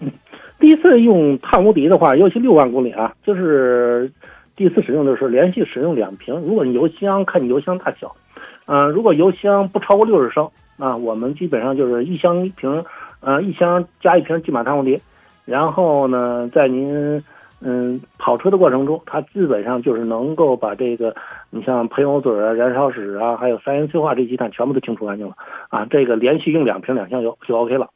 [0.00, 0.12] 嗯，
[0.58, 4.12] 第一次用碳无敌的话，尤其六万公里啊，就是
[4.56, 6.34] 第一次使用的时候，连续使用两瓶。
[6.40, 8.14] 如果你油箱看你油箱大小。
[8.66, 10.48] 嗯，如果油箱不超过六十升，
[10.78, 12.84] 啊，我们基本上就是一箱一瓶，
[13.18, 15.00] 呃，一箱加一瓶聚马碳无敌，
[15.44, 17.20] 然后呢，在您
[17.60, 21.16] 嗯跑车的过程中，它基本上就是能够把这个，
[21.50, 25.34] 你像喷油嘴啊、燃烧室啊，还有三元催化这积碳全部都清除干净了，
[25.70, 27.88] 啊，这个连续用两瓶两箱油就 OK 了，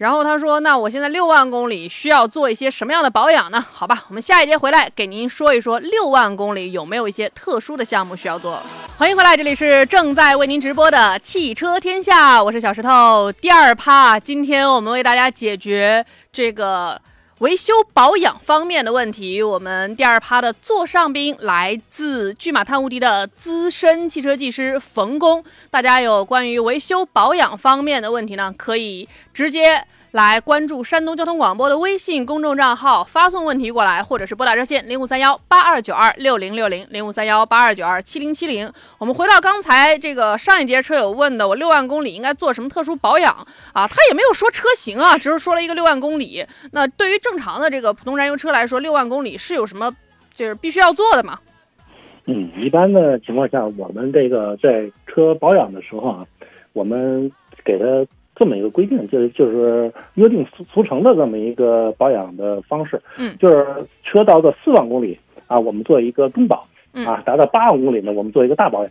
[0.00, 3.62] 然后他说：“那我现在六万公里需要做一些什么样的保养呢？
[3.70, 8.62] 好吧，我们下一节回来给您说一说六万公里有没有一些特殊的项目需要做。
[8.96, 13.30] 欢迎回来，这里是正在为您直播的汽车天下，我是小石头。
[13.42, 16.98] 第二趴，今天我们为大家解决这个
[17.40, 19.42] 维修保养方面的问题。
[19.42, 25.42] 我们第二趴的座上宾来自巨马探无敌的资深汽车技师冯工。
[25.70, 38.72] 大家有关于维修保养方面的问题呢，可以直接。”来关注山东交通广播的微信公众账号，发送问题过来，或者是拨打热线零五三幺八二九二六零六零零五三幺八二九二七零七零。
[38.98, 43.32] 我们回到刚才这个上一节车友问的，我六万公里应该做什么特殊保养
[43.72, 43.86] 啊？
[43.86, 46.44] 他也没有说车型啊，只是说了一个六万公里。
[46.72, 49.94] 那对于正常的这个普通燃油车来说，六万公里是有什么
[50.34, 51.38] 就是必须要做的吗？
[52.24, 56.26] 嗯，一般的情况下，我们这个在车保养的时候啊，
[56.72, 57.30] 我们
[57.64, 57.84] 给他。
[58.40, 63.66] 这么一个规定，就是就是约定俗俗成的这么一个保养的方式，嗯，就是
[64.02, 66.66] 车到的四万公里啊，我们做一个中保，
[67.04, 68.90] 啊，达到八万公里呢，我们做一个大保养，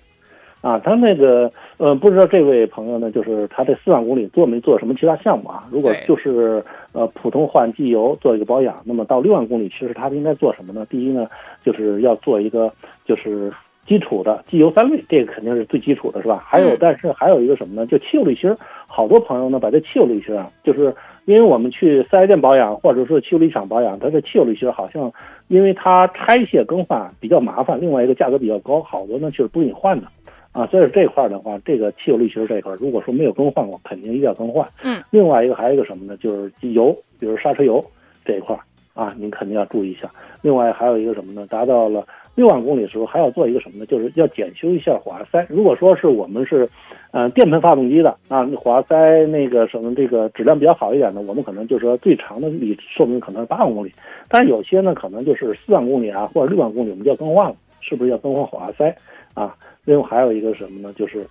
[0.61, 5.67] 啊，他那个呃，不知道这位朋友呢，就是他这四万公里做没做什么其他项目啊？
[5.71, 10.85] 如果就是呃普通换机油做一个保养，那么到六万公里，其实他应该做什么呢？
[10.91, 11.27] 第一呢，
[11.65, 12.71] 就是要做一个
[13.03, 13.51] 就是。
[13.89, 16.43] 基础的机油三滤，这个肯定是最基础的，是吧？
[16.45, 17.87] 还有，但是还有一个什么呢？
[17.87, 18.55] 就汽油滤芯儿。
[18.85, 20.93] 好多朋友呢，把这汽油滤芯啊，就是
[21.25, 25.11] 因为我们去四 S 店保养，或者说汽油滤厂保养，它的汽油滤芯儿好像
[25.47, 30.05] 因为它拆卸更换比较麻烦，另外一个价格比较高，好多呢就是不给你换的
[30.51, 30.67] 啊。
[30.67, 34.67] 所以这块儿的话，这个汽油滤芯这块儿，如果说没有更换过，肯定一定要更换。
[34.83, 35.01] 嗯。
[35.09, 36.15] 另外一个还有一个什么呢？
[36.17, 37.83] 就是机油，比如刹车油
[38.23, 38.61] 这一块儿
[38.93, 40.11] 啊，您肯定要注意一下。
[40.41, 41.47] 另外还有一个什么呢？
[41.49, 42.05] 达到了。
[42.39, 43.85] 六万公里的时候还要做一个什么呢？
[43.85, 45.45] 就是要检修一下火花塞。
[45.49, 46.69] 如果说是我们是，
[47.11, 53.91] 呃，电喷发动机的啊，火花塞那个什么这个质量比较好一点的，我们可能就是说最长的里寿命可能是八万公里。
[54.29, 58.95] 但是有些呢，可能就是四万公里啊，或者六万公里，我们就要更换了，是不是要更换火花塞
[59.33, 59.53] 啊？
[59.83, 60.93] 另外还有一个什么呢？
[60.95, 61.27] 就是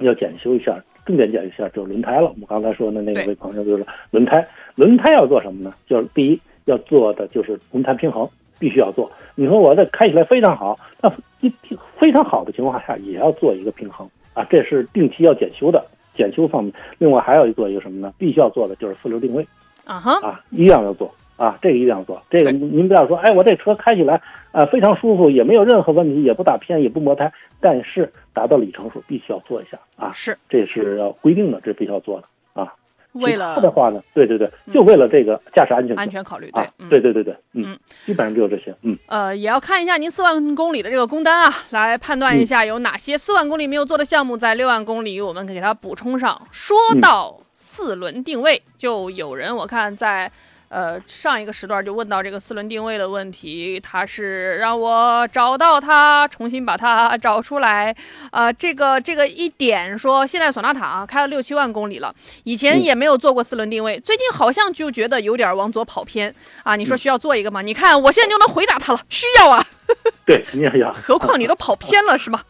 [0.00, 2.28] 要检修一下重点讲一下就是轮胎了。
[2.28, 5.72] 我们刚才说的那个位朋友就是轮胎，轮胎要做什么呢？
[5.86, 8.28] 就是第一要做的就是轮胎平衡，
[8.58, 9.10] 必须要做。
[9.34, 11.52] 你说我这开起来非常好，那一
[11.98, 15.84] 非常好的情况下也要做一个平衡啊，这是定期要检修的，
[16.14, 16.72] 检修方面。
[16.98, 18.12] 另外还要做一个什么呢？
[18.18, 19.46] 必须要做的就是四轮定位
[19.84, 21.12] 啊哈啊，一样要做。
[21.38, 22.20] 啊，这个一定要做。
[22.28, 27.32] 这个您不要说，哎，我这车开起来，啊，非常舒服，也没有任何问题，也不打偏，也不磨胎。
[27.60, 32.26] 但是达到里程数必须要做一下啊，是，这是要规定的，这必须要做的
[32.60, 32.74] 啊。
[33.20, 38.96] 为了的话呢，对对对，就为了这个驾驶安全安全考虑，对，对对对对，嗯，基本上就这些，嗯。
[39.06, 46.40] 呃，也要看一下您四万公里的这个工单啊，来判断一下有哪些四万公里没有做的项目，在六万公里我们给它补充上。
[46.50, 50.30] 说到四轮定位，就有人我看在。
[50.68, 57.94] 呃，上一个时段就问到这个四轮定位的问题，他是让我找到它，重新把它找出来。
[58.30, 62.14] 呃，这个这个一点说，现在索纳塔啊开了六七万公里了，
[62.44, 66.76] 以前也没有做过四轮定位，最近好像就觉得有点往左跑偏啊。
[66.76, 67.62] 你说需要做一个吗？
[67.62, 69.64] 你看我现在就能回答他了，需要啊。
[70.26, 70.92] 对，你也要。
[71.02, 72.42] 何况你都跑偏了是吗？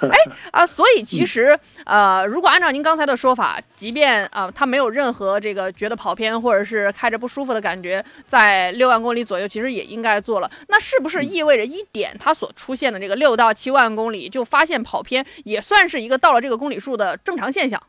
[0.10, 0.16] 哎
[0.50, 10.50] 啊，所以其实呃，如果按照您刚才的说法，即便啊，他没有任何这个觉得跑偏或者是开着不舒服的感觉，在六万公里左右，其实也应该做了。
[10.68, 17.82] 那是不是意味着一点它所出现的这个六到七万公里就发现跑偏，也算是一个到了这个公里数的正常现象？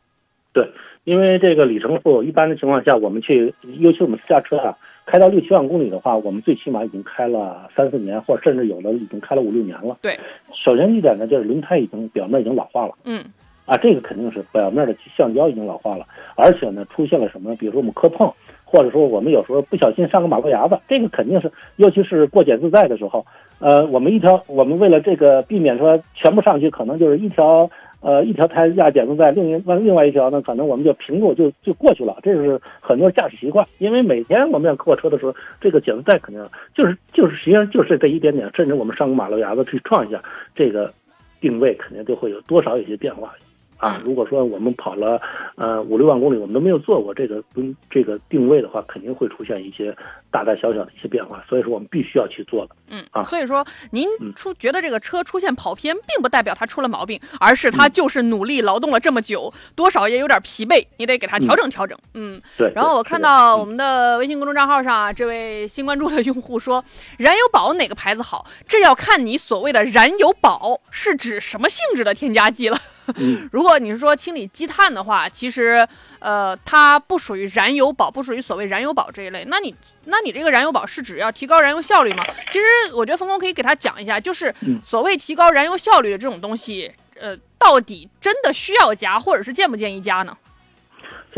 [0.52, 0.72] 对，
[1.04, 4.76] 因为这个里程数一般的情况下，我们去，尤其我们私家车啊。
[5.10, 9.96] 开到六七万公里的话，我们最起码已经开了三四年，或者甚至有的已经开了五六年了。
[10.02, 10.20] 对，
[10.52, 12.92] 首先一点呢，就是轮胎已经表面已经老化了。
[13.04, 13.24] 嗯，
[13.64, 16.04] 啊，这个肯定是表面的橡胶已经老化了，
[16.36, 17.56] 而且呢，出现了什么？
[17.56, 18.30] 比如说我们磕碰，
[18.66, 23.24] 或者说我们有时候不小心上个马路牙子，这个肯定是，尤其是过减自带的时候，
[23.60, 27.70] 呃，我们一条，我们为了这个避免说全部上去，可能就是一条。
[28.00, 32.16] 呃，一条胎压减速带，另一另外一条呢，可能我们就平路就就过去了。
[32.22, 40.22] 这是很多驾驶习惯，因为每天我们要过车的时候，这个减速带肯定就是就是实际上就是这一点点，甚至我们上个马路牙子去撞一下，
[40.54, 40.92] 这个
[41.40, 43.34] 定位肯定就会有多少有些变化。
[43.78, 45.20] 啊，如果说我们跑了
[45.56, 49.96] 呃五六万公里，我们都没有做过这个跟这个定位的话，肯定会出现一些
[50.30, 52.74] 大大小小的一些变化，所以说我们必须要去做的。
[52.90, 61.96] 嗯啊，所以说您出觉得这个车出现跑偏，并不代表它出了毛病，而是它就是努力劳动了这么久，多少也有点疲惫，你得给它调整调整。
[62.14, 62.72] 嗯，对。
[62.74, 66.84] 然后我看到我们的微信公众账号上啊，这位新关注的用户说，
[67.16, 68.44] 燃油宝哪个牌子好？
[68.66, 72.76] 这要看你所谓的燃油宝是指什么性质的添加剂了。
[73.52, 75.86] 如果你是说清理积碳的话，其实，
[76.18, 79.44] 呃，它不属于燃油宝，不属于所谓燃油宝这一类。
[79.48, 82.24] 那你，那你这个燃油宝是指要提高燃油效率吗？
[82.50, 90.36] 其实，我觉得峰峰可以给他讲一下，就是所谓提高燃油效率的这种东西，呃，到底真的需要加，或者是建不建议加呢？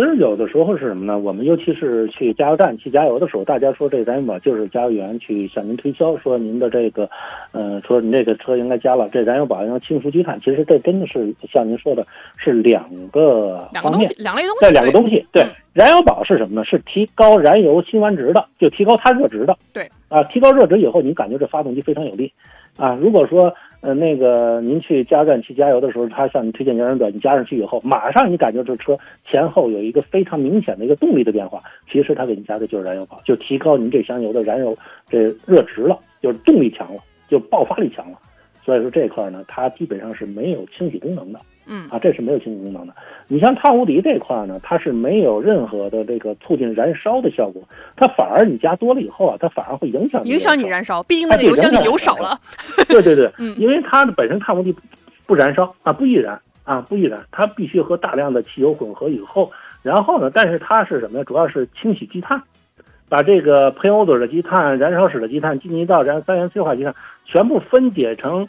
[0.01, 1.19] 其实有的时候是什么呢？
[1.19, 7.07] 我们尤其是去加油站去加油的时候，大家说这燃油宝就是加油员去向您推销，说您的这个，
[7.53, 10.41] 呃，说您这个车应该加了这燃油宝要清除积碳。
[10.43, 12.07] 其实这真的是像您说的，
[12.39, 14.59] 是两个方面，两类东西。
[14.63, 15.45] 这两个东西，对，
[15.75, 16.65] 燃油宝是什么呢？
[16.65, 19.55] 是提高燃油辛烷值的，就提高它热值的。
[19.75, 22.33] 对，啊，提高热值以后，你感觉这发动机非常有力。
[22.81, 23.53] 啊，如果说
[23.83, 31.63] 呃那个您去加油站去加油的时候，他向你推荐燃油表，你加上去以后，马上你感觉这车前后有一个非常明显的一个动力的变化。
[31.93, 34.75] 其实他给你加的就是燃油宝，就提高您这箱油的燃油
[35.11, 38.19] 这热值了，就是动力强了，就爆发力强了。
[38.65, 41.41] 所以说这块呢，它基本上是没有清洗功能的。
[41.73, 42.93] 嗯啊，这是没有清洗功能的。
[43.29, 47.63] 你像碳无敌这块呢，它是没有任何的这个促进燃烧的效果，
[47.97, 52.37] 它反而你加多了以后啊，它反而会影响影响你燃烧，毕竟那个油箱里油少了。
[52.89, 54.75] 对 对对，嗯，因为它的本身碳无敌
[55.27, 59.53] 不燃烧啊，不易燃啊，不易燃，它必须和大量的汽油混合以后，
[59.83, 61.25] 然后呢，但是它是什么呀？
[61.25, 62.43] 主要是清洗积碳，
[63.11, 66.95] 把这个喷油嘴的积碳、燃烧室的积碳、进气道燃三元催化积碳
[67.27, 68.49] 全部分解成。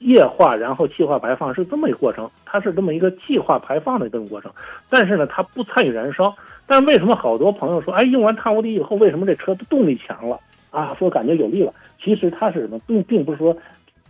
[0.00, 4.48] 液化，然后气化排放是这么一个过程，它是这么一个气化排放的这种过程。
[4.88, 6.32] 但是呢，它不参与燃烧。
[6.68, 10.38] 但为什么好多朋友说，哎，用完碳无敌以后，为什么这车的动力强了
[10.70, 10.94] 啊？
[10.96, 11.74] 说感觉有力了。
[12.00, 13.56] 其实它是什么，并并不是说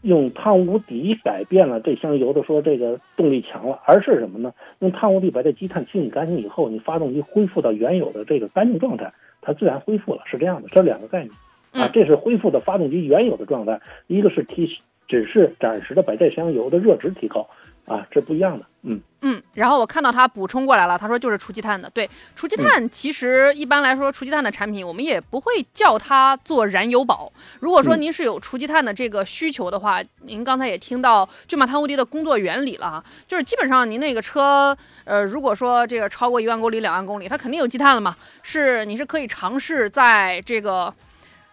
[0.03, 4.53] 用碳无敌改变了这箱油的说这个动力强了，而是什么呢？
[4.78, 10.22] 用碳无敌把这积碳清理干净以后，你发动机恢复到原有的这个干净状态，它自然恢复了。
[10.26, 11.32] 是这样的，这两个概念
[11.72, 14.78] 啊，这是恢复的发动机原有的状态，一个是提。
[15.09, 17.49] 只是暂时的把这箱油的热值提高，
[17.89, 19.01] 啊，这不一样的，嗯。
[19.20, 21.91] 嗯，然后我看到他补充过来了，他说就是除积碳的。
[21.91, 27.32] 对，除积碳其实一般来说，除积碳的产品我们也不会叫它做燃油宝。
[27.59, 40.95] 如果说您是有除积碳的这个需求的话，您刚才也听到骏马碳无敌的工作原理了，就是基本上您那个车，呃，如果说这个超过一万公里、两万公里，它肯定有积碳了嘛，是你是可以尝试在这个。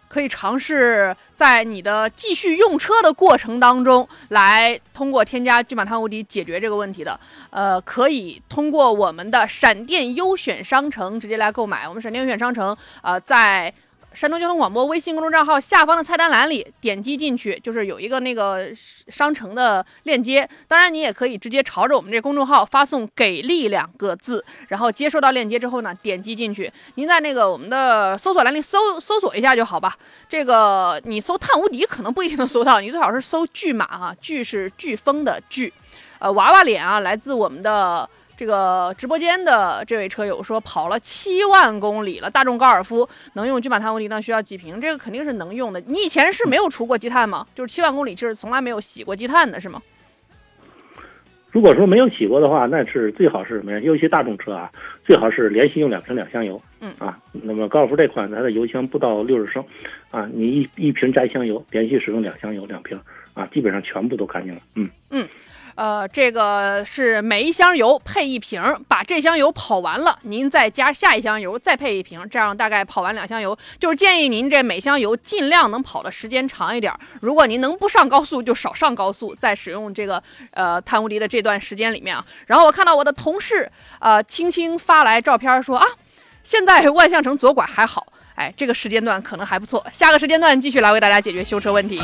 [0.08, 7.18] 可以尝试在你的继续用车的过程当中，来通过添加聚马碳无敌解决这个问题的。
[7.50, 11.88] 呃，可以通过我们的闪电优选商城直接来购买。
[11.88, 13.72] 我们闪电优选商城，呃，在。
[14.16, 18.66] 山东交通广播微信公众账号下方的菜单栏里点击进去，就是有一个那个
[19.08, 20.48] 商城的链接。
[20.66, 26.72] 当然，你也可以直接朝着我们这公众号发送“给力”两个字，然后接收到链接之后呢，点击进去。
[26.94, 29.94] 您在那个我们的搜索栏里搜搜索一下就好吧。
[30.30, 35.70] 这个你搜“碳无敌”可能不一定能搜到，你最好是搜“巨马”哈，“巨”是飓风的“巨”，
[36.20, 38.08] 呃，娃娃脸啊，来自我们的。
[38.36, 44.20] 这个直播间的这位车友说跑了七万公里了，大众高尔夫能用聚马碳无敌呢？
[44.20, 44.78] 需要几瓶？
[44.80, 45.80] 这个肯定是能用的。
[45.86, 47.46] 你以前是没有除过积碳吗？
[47.54, 49.82] 就是七万公里就是从来没有洗过积碳的是吗？
[51.50, 53.80] 如果说没有洗过的话，那是最好是什么呀？
[53.80, 54.70] 尤其大众车啊，
[55.06, 56.60] 最好是连续用两瓶两箱油。
[56.80, 59.64] 嗯啊，那么高尔夫这款它的油箱不到六十升，
[60.10, 63.00] 啊，你一一瓶加一箱油，连续使用两箱油两瓶
[63.32, 64.60] 啊，基本上全部都干净了。
[64.74, 65.26] 嗯嗯。
[65.76, 73.56] 呃，这个是每一箱油配一瓶，把这箱油跑完了，您再加下一箱油，再配一瓶，这样大概跑完两箱油。
[73.78, 76.90] 就是建议您这每箱油尽量能跑的时间长一点。
[77.20, 80.22] 如果您能不上高速，就少上高速，在使用这个
[80.52, 82.24] 呃碳无敌的这段时间里面啊。
[82.46, 83.70] 然后我看到我的同事
[84.00, 85.86] 呃青青发来照片说啊，
[86.42, 89.86] 现在万象城左拐还好，哎，这个时间段可能还不错。
[89.92, 92.00] 下个时间段继续来为大家解决修车问题。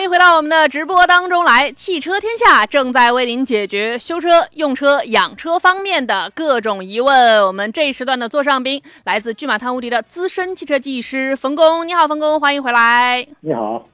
[0.00, 7.46] 欢迎回到我们的直播当中来，汽车天下正在为您解决修车、用车、养车方面的各种疑问。
[7.46, 13.26] 我们这一时段的座上宾来自骏马汤无敌的资深汽车技师冯工，你好，冯工，欢迎回来。
[13.40, 13.84] 你好。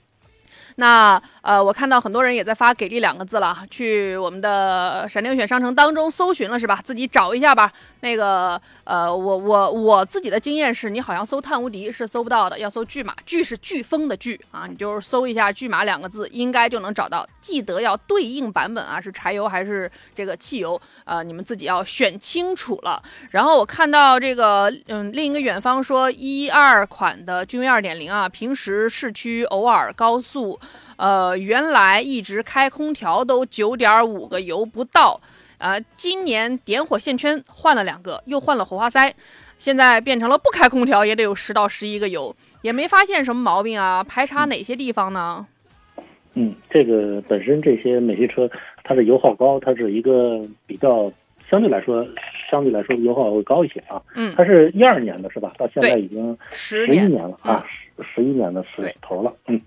[0.77, 6.81] 那呃，我看到很多人也在发“给力”两个字了，去我们的闪电选商城当中搜寻了是吧？
[6.85, 7.73] 自己找一下吧。
[8.01, 17.27] 那个呃，我我我自己的经验是，你好像搜“碳无敌”是搜不到的，要搜“巨马”，“巨”是飓风的“巨”啊，你就是搜一下“巨马”两个字，应该就能找到。
[17.41, 20.79] 记得要对应版本啊，是柴油还是这个汽油？
[21.07, 23.03] 呃，你们自己要选清楚了。
[23.31, 30.61] 然后我看到这个，嗯，另一个远方说一二款的君威二点零啊，平时市区偶尔高速。
[30.97, 35.21] 呃，原来一直开空调都九点五个油不到，
[35.59, 39.15] 呃，今年点火线圈换了两个，又换了火花塞，
[39.59, 44.03] 现在变成了不开空调也得有十到十一个油，也没发现什么毛病啊？
[44.03, 45.47] 排查哪些地方呢？
[46.35, 48.51] 嗯，这个本身这些美系车
[48.85, 51.11] 它的油耗高，它是一个比较
[51.51, 52.07] 相对来说
[52.51, 54.01] 相对来说油耗会高一些啊。
[54.15, 55.53] 嗯，它是一二年的是吧？
[55.59, 57.65] 到现在已经十一年了啊，
[58.15, 59.33] 十一年的时头了。
[59.47, 59.61] 嗯。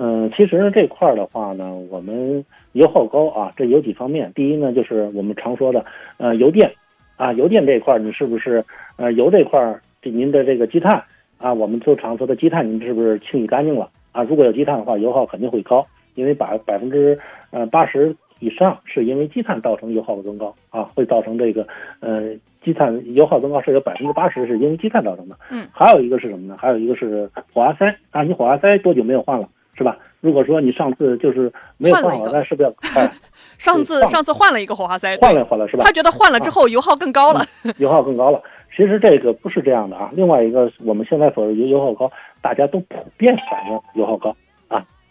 [0.00, 4.32] 嗯，其实这块儿的话呢，我们油耗高啊，这有几方面。
[4.32, 5.84] 第一呢，就是我们常说的，
[6.18, 6.72] 呃，油电，
[7.16, 8.64] 啊，油电这一块儿，你是不是，
[8.96, 11.02] 呃，油这块儿，您的这个积碳
[11.36, 14.22] 啊，我们都常说的积碳，您是不是清理干净了啊？
[14.22, 15.84] 如果有积碳的话，油耗肯定会高，
[16.14, 17.18] 因为百百分之
[17.50, 21.66] 呃八十以上是因为积碳造成油耗的增高啊，会造成这个
[21.98, 25.36] 呃积碳油耗增高是有百分之八十是因为积碳造成的。
[25.50, 26.56] 嗯，还有一个是什么呢？
[26.56, 29.48] 还有一个是火花塞啊，你火花塞多久没有换了？
[29.78, 29.96] 是吧？
[30.20, 32.74] 如果说你上次就是没有换火花塞，是不是要？
[33.00, 33.12] 哎，
[33.56, 35.84] 上次上次换了一个火花塞，换了换了是吧？
[35.84, 37.40] 他觉得换了之后油耗更高了，
[37.78, 38.42] 油耗更高了。
[38.76, 40.10] 其实这个不是这样的啊。
[40.12, 42.10] 另外一个，我们现在所谓油油耗高，
[42.42, 44.47] 大家都普遍反映油耗高啊。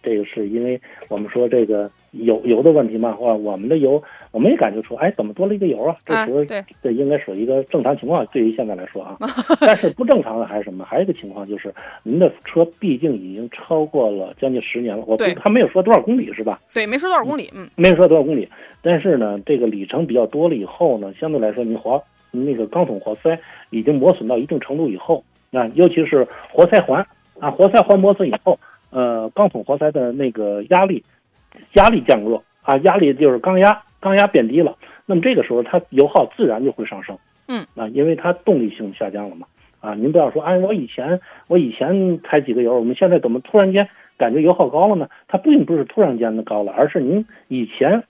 [0.03, 0.79] 这个是因为
[1.09, 4.01] 我们说这个油油的问题嘛，或我们的油。
[4.31, 5.95] 我们也感觉出，哎，怎么多了一个油啊？
[6.05, 6.45] 这时候
[6.83, 8.23] 这应该属于一个正常情况。
[8.27, 9.17] 对于现在来说啊，
[9.59, 10.85] 但是不正常的还是什么？
[10.85, 11.73] 还有一个情况就是，
[12.03, 15.03] 您的车毕竟已经超过了将近十年了。
[15.07, 16.59] 我他没有说多少公里是吧？
[16.71, 18.47] 对，没说多少公里，嗯，没有说多少公里。
[18.83, 23.39] 但是呢，这个里程比较多了以后呢，相对来说，你活那个钢筒活塞
[23.71, 27.03] 已经磨损到一定程度以后，啊，尤其是活塞环
[27.39, 28.59] 啊，活塞环磨损以后，
[28.89, 31.03] 呃，钢筒活塞的那个压力
[31.73, 33.81] 压力降弱啊，压力就是缸压。
[33.99, 34.77] 缸压变低了，
[35.07, 37.17] 那么这个时候它油耗自然就会上升，
[37.47, 37.65] 嗯。
[37.75, 39.47] 啊，因为它动力性下降了嘛，
[39.81, 45.09] 啊，您不要说，哎，我以前我以前开几个油，我们现在怎么突然间感觉油耗高了呢？
[45.27, 48.03] 它并不是突然间的高了，而是您以前，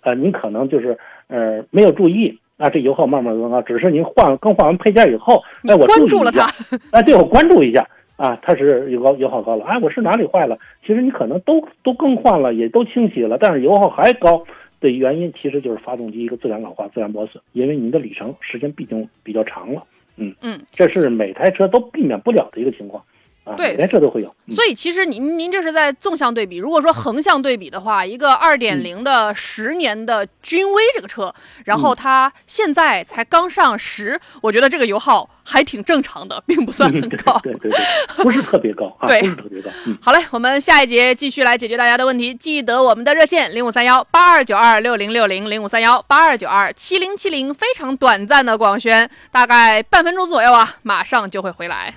[0.00, 6.46] 呃，您可能就是呃没有注意，啊，这油耗慢慢增高，只是您换更换完配件以后，哎，我关注了它，
[6.90, 7.86] 哎，对我关注一下
[8.16, 10.56] 啊，它是油高油耗高了，哎，我是哪里坏了？
[10.86, 14.44] 其实你可能都都更换了，也都清洗了，但是油耗还高
[14.80, 19.82] 的原因其实就是发动机一个自然老化、自然磨损，因为你的里程时间毕竟比较长了，
[20.16, 23.02] 嗯嗯，这是每台车都避免不了的一个情况。
[23.44, 24.34] 啊，对，连这都会有。
[24.50, 31.34] 所以其实您您这是在纵向对比，如果说横向对比的话，一个二点零的十年的君威这个车，
[31.64, 37.38] 然后它现在才刚上十，我觉得这个油耗还挺正常的，并不算很高。
[37.42, 37.80] 对对对，
[38.22, 39.70] 不是特别高啊，对，不是特别高。
[40.00, 51.94] 好嘞，我们下一节继续来解决大家的问题，记得我们的热线零五三幺八二九二六零六零零五三幺八二九二七零七零，非常短暂的广宣，大概半分钟左右啊，马上就会回来。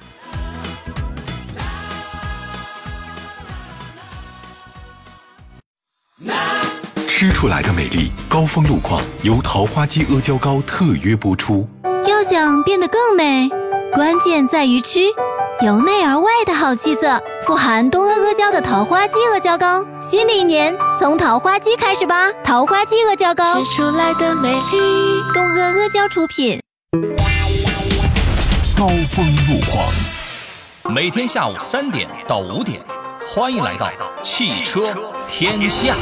[7.07, 11.67] 吃出来的美丽，高峰路况由桃花姬阿胶糕特约播出。
[12.07, 13.47] 要想变得更美，
[13.93, 15.01] 关键在于吃，
[15.63, 19.85] 由内而外的好气色，富含东阿阿胶的桃花姬阿胶糕。
[20.01, 22.31] 新的一年，从桃花姬开始吧！
[22.43, 24.79] 桃花姬阿胶糕，吃出来的美丽，
[25.35, 26.59] 东阿阿胶出品。
[28.75, 32.79] 高峰路况，每天下午三点到五点，
[33.29, 33.91] 欢迎来到
[34.23, 34.95] 汽车
[35.27, 35.93] 天下。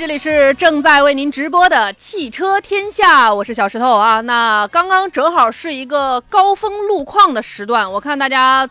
[0.00, 4.22] 这里是正在为您直播的汽车天下，我是小石头啊。
[4.22, 8.66] 那刚刚正好是一个高峰路况的时段，我看大家。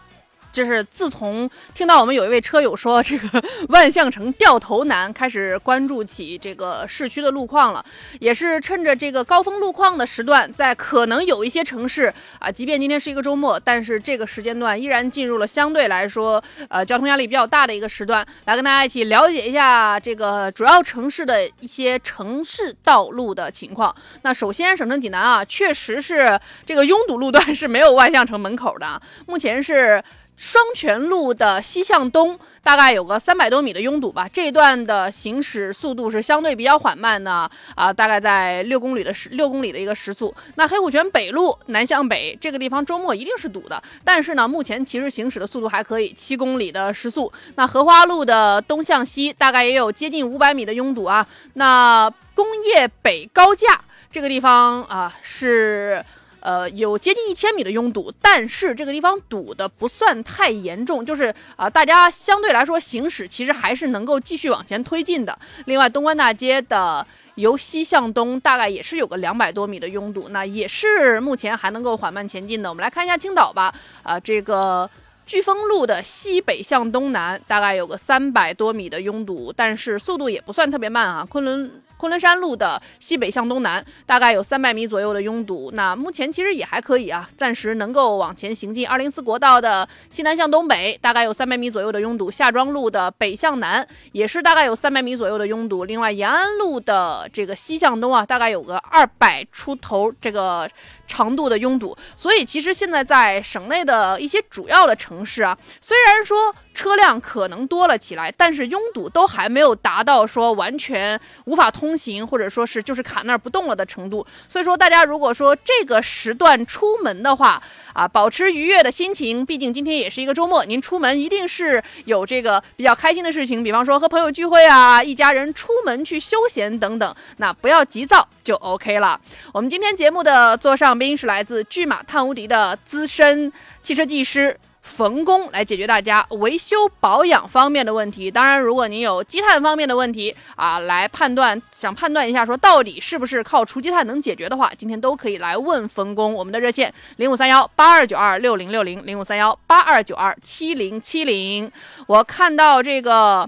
[0.51, 7.83] 就是自从听到我们有一位车友说这个万象城掉头难，开始关注起这个市区的路况了，
[8.19, 23.95] 也是趁着这个高峰路况的时段，在可能有一些城市啊，即便今天是一个周末，但是这个时间段依然进入了相对来说呃交通压力比较大的一个时段，来跟大家一起了解一下这个主要城市的一些城市道路的情况。
[24.23, 30.03] 那首先省城济南啊，确实是这个拥堵路段是没有万象城门口的，目前是。
[30.39, 40.33] 双泉路的西向东大概有个三百多米的拥堵吧，这一段的行驶速度是相对比较缓慢的啊，大概在六公里的时六公里的一个时速。
[40.55, 47.29] 那黑虎泉北路南向北这个地方周末一定是堵的，但是呢，目前其实行驶的速度还可以，七公里的时速。
[47.55, 51.27] 那荷花路的东向西大概也有接近五百米的拥堵啊。
[51.55, 56.01] 那工业北高架这个地方啊是。
[56.41, 65.37] 呃，有接近一千米的拥堵，但是这个地方堵的不算太严重，就是啊，大家相对来说行驶其实还是能够继续往前推进的。
[65.65, 67.05] 另外，东关大街的
[67.35, 72.69] 由西向东大概也是有个两百多米的拥堵，那也是目前还能够缓慢前进的。
[72.69, 74.89] 我们来看一下青岛吧，啊，这个
[75.27, 81.25] 飓风路的西北向东南大概有个三百多米的拥堵，但是速度也不算特别慢啊。
[81.29, 81.69] 昆仑。
[81.99, 85.69] 昆仑山路的西北向东南，大概有三百米左右的拥堵。
[85.73, 88.87] 那目前其实也还可以啊，暂时能够往前行进。
[88.87, 92.31] 二零四国道的西南向东北，大概有三百米左右的拥堵。
[92.31, 95.83] 夏庄路的北向南也是大概有三百米左右的拥堵。
[95.83, 100.69] 另外，延安路的这个西向东啊，大概有个二百出头这个
[101.09, 101.97] 长度的拥堵。
[102.15, 106.55] 所以，其实现在在省内的一些主要的城市啊，虽然说。
[106.71, 114.25] 车辆可能多了起来，但是拥堵都还没有达到说完全无法通行，或者说是就是卡那儿不动了的程度。
[114.47, 117.61] 所以说，大家如果说这个时段出门的话，
[117.91, 129.21] 啊，保持愉悦的心情，毕竟今天也是一个周末，您出门一定是有这个比较开心的事情，比方说和朋友聚会啊，一家人出门去休闲等等，那不要急躁就 OK 了。
[129.53, 133.53] 我们今天节目的座上宾是来自巨马探无敌的资深
[133.83, 134.59] 汽车技师。
[134.81, 138.31] 冯工来解决大家维修保养方面的问题。
[138.31, 146.33] 当然，如果您有积碳方面的问题啊，来判断想判断一下说到底是不是靠除积碳能解决的话，今天都可以来问冯工。
[146.33, 151.71] 我们的热线零五三幺八二九二六零六零零五三幺八二九二七零七零。
[152.07, 153.47] 我看到这个，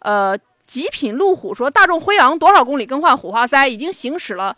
[0.00, 0.36] 呃，
[0.70, 3.66] 极品路虎说大众辉昂多少公里更换火花塞？
[3.66, 4.56] 已经行驶了，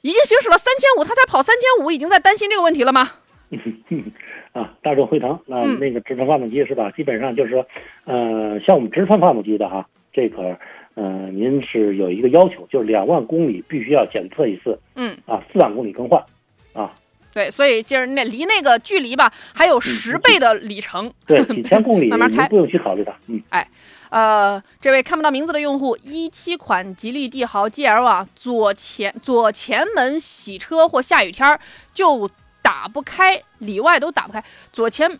[0.00, 3.10] 已经行驶了三千五，他才跑三千五，已经在担心这个问题了吗？
[4.52, 6.90] 啊，大众辉腾，那那个直喷发动机是吧？
[6.92, 7.66] 基本上就是说，
[8.06, 10.58] 呃，像我们直喷发动机的哈，这个，
[10.94, 16.24] 呃，您是有一个要求，就是两万公里必须要检测一次，嗯，啊，四万公里更换，
[16.72, 16.94] 啊，
[17.34, 21.12] 对，所以就是那离那个距离吧，还有十倍的里程。
[21.26, 23.14] 对， 几千公里，慢慢开，不用去考虑它。
[23.26, 23.68] 嗯，哎，
[24.10, 31.58] 呃，这位看不到名字的用户，一七款吉利帝豪 GL 啊，左前左前门洗车或下雨天
[31.92, 32.28] 就
[32.62, 34.42] 打不开，里外都打不开。
[34.72, 35.10] 左前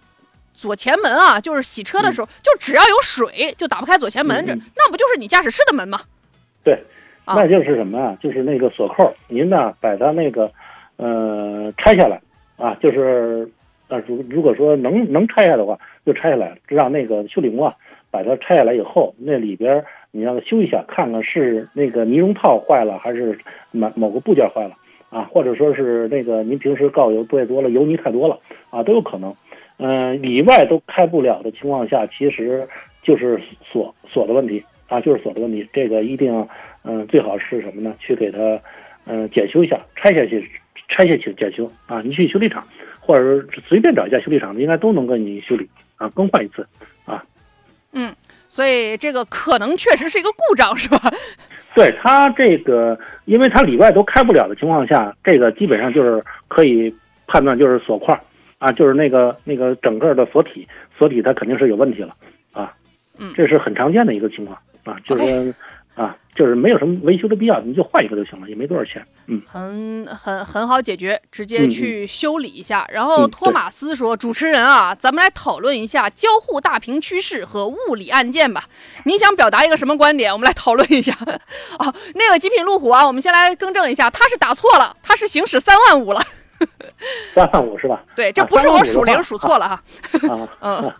[0.54, 6.00] 左前门啊，就是洗车的时候，就只要有水就打不开左前门，这那不就是你驾驶室的门吗？
[6.64, 6.82] 对，
[7.26, 8.18] 那就是什么啊？
[8.22, 10.50] 就是那个锁扣，您呢把它那个。
[11.00, 12.20] 呃，拆下来
[12.56, 13.48] 啊，就是
[13.86, 17.72] 呃，如如果说能能拆下的话，就拆下来，让那个修理工啊
[18.10, 23.38] 把它拆下来以后，那里边你让他修一下，看看是那个尼龙套坏了，还是
[23.70, 24.74] 某某个部件坏了
[25.10, 28.38] 啊，或者说是那个您平时告油太多了，油泥太多了
[28.70, 29.34] 啊，都有可能。
[29.78, 32.66] 嗯，里外都开不了的情况下，其实
[33.02, 35.68] 就是锁锁的问题啊，就是锁的问题。
[35.72, 36.46] 这个一定
[36.84, 37.94] 嗯，最好是什么呢？
[37.98, 38.60] 去给它
[39.06, 40.48] 嗯检修一下，拆下去。
[40.90, 42.00] 拆下去检修啊！
[42.00, 42.66] 你去修理厂，
[42.98, 45.68] 或者是随便找一家修理厂，应该都能给你修理
[45.98, 46.66] 啊，更换一次
[47.04, 47.22] 啊。
[47.98, 48.14] 嗯，
[48.48, 50.98] 所以这个可能确实是一个故障，是吧？
[51.74, 56.94] 对它这个，因为它里外都开不了的情况下，这个基本上就是可以
[57.26, 58.18] 判断就是锁块
[58.58, 60.66] 啊，就是那个那个整个的锁体，
[60.96, 62.14] 锁体它肯定是有问题了
[62.52, 62.72] 啊。
[63.18, 65.54] 嗯，这是很常见的一个情况啊，就是说。
[65.98, 69.04] 啊，就是没有什么维修的必要，你就换一个就行了，也没多少钱。
[69.26, 72.86] 嗯，很很很好解决，直接去修理一下。
[72.92, 78.62] 然后托马斯说：“主持人啊，咱们来讨论一下交互大屏趋势和物理按键吧。
[79.06, 80.32] 您想表达一个什么观点？
[80.32, 81.12] 我们来讨论一下。
[81.80, 86.20] 哦，那个极品路虎啊，我们先来更正一下，他是打错了，他是行驶三万五了。
[87.34, 88.04] 三万五是吧？
[88.14, 89.82] 对，这不是我数零数错了哈。
[90.30, 90.92] 啊，嗯，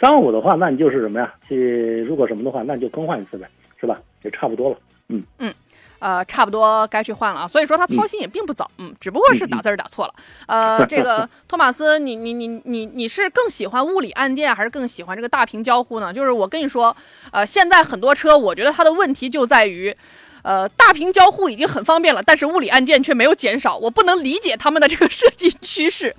[0.00, 1.30] 三万五的话，那你就是什么呀？
[1.46, 3.46] 去如果什么的话，那你就更换一次呗，
[3.78, 3.98] 是吧？
[4.26, 4.76] 也差不多了，
[5.08, 5.54] 嗯嗯，
[6.00, 7.48] 呃，差不多该去换了啊。
[7.48, 10.14] 所以说他操心也并不早，嗯，只不过是打字儿打错了。
[10.46, 16.12] 呃，这个 托马斯，你你你你你是更喜欢物理按键还是更喜欢这个大屏交互呢？
[16.12, 16.94] 就是我跟你说，
[17.30, 19.96] 呃，现在很多车，我觉得它的问题就在于，
[20.42, 26.14] 呃，大屏交互已经很方便了，但是物理按键却没有减少，我不能理解他们的这个设计趋势。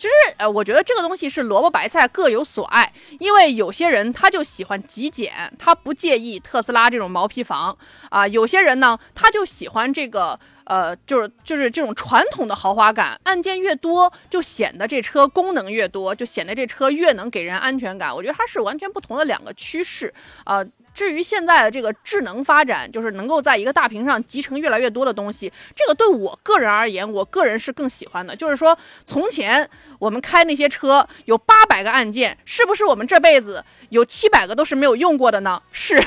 [0.00, 7.76] 其实，呃，我觉得这个东西是萝卜白菜各有所爱，因为有些人他就喜欢极简，他不介意特斯拉这种毛坯房
[8.08, 18.16] 啊；有些人呢，他就喜欢这个，呃，就是就是这种传统的豪华感，按键越多，就显得这车功能越多，就显得这车越能给人安全感。
[18.16, 20.14] 我觉得它是完全不同的两个趋势
[20.44, 20.64] 啊。
[21.00, 28.36] 至于现在的这个智能发展，就是能够在一个大屏上集成越来越多的东西，这个对我个人而言，我个人是更喜欢的。
[28.36, 29.66] 就是说，从前
[29.98, 35.62] 我们开那些车有八百个按键，是不是我们这辈子有七百个都是没有用过的呢？
[35.72, 35.98] 是。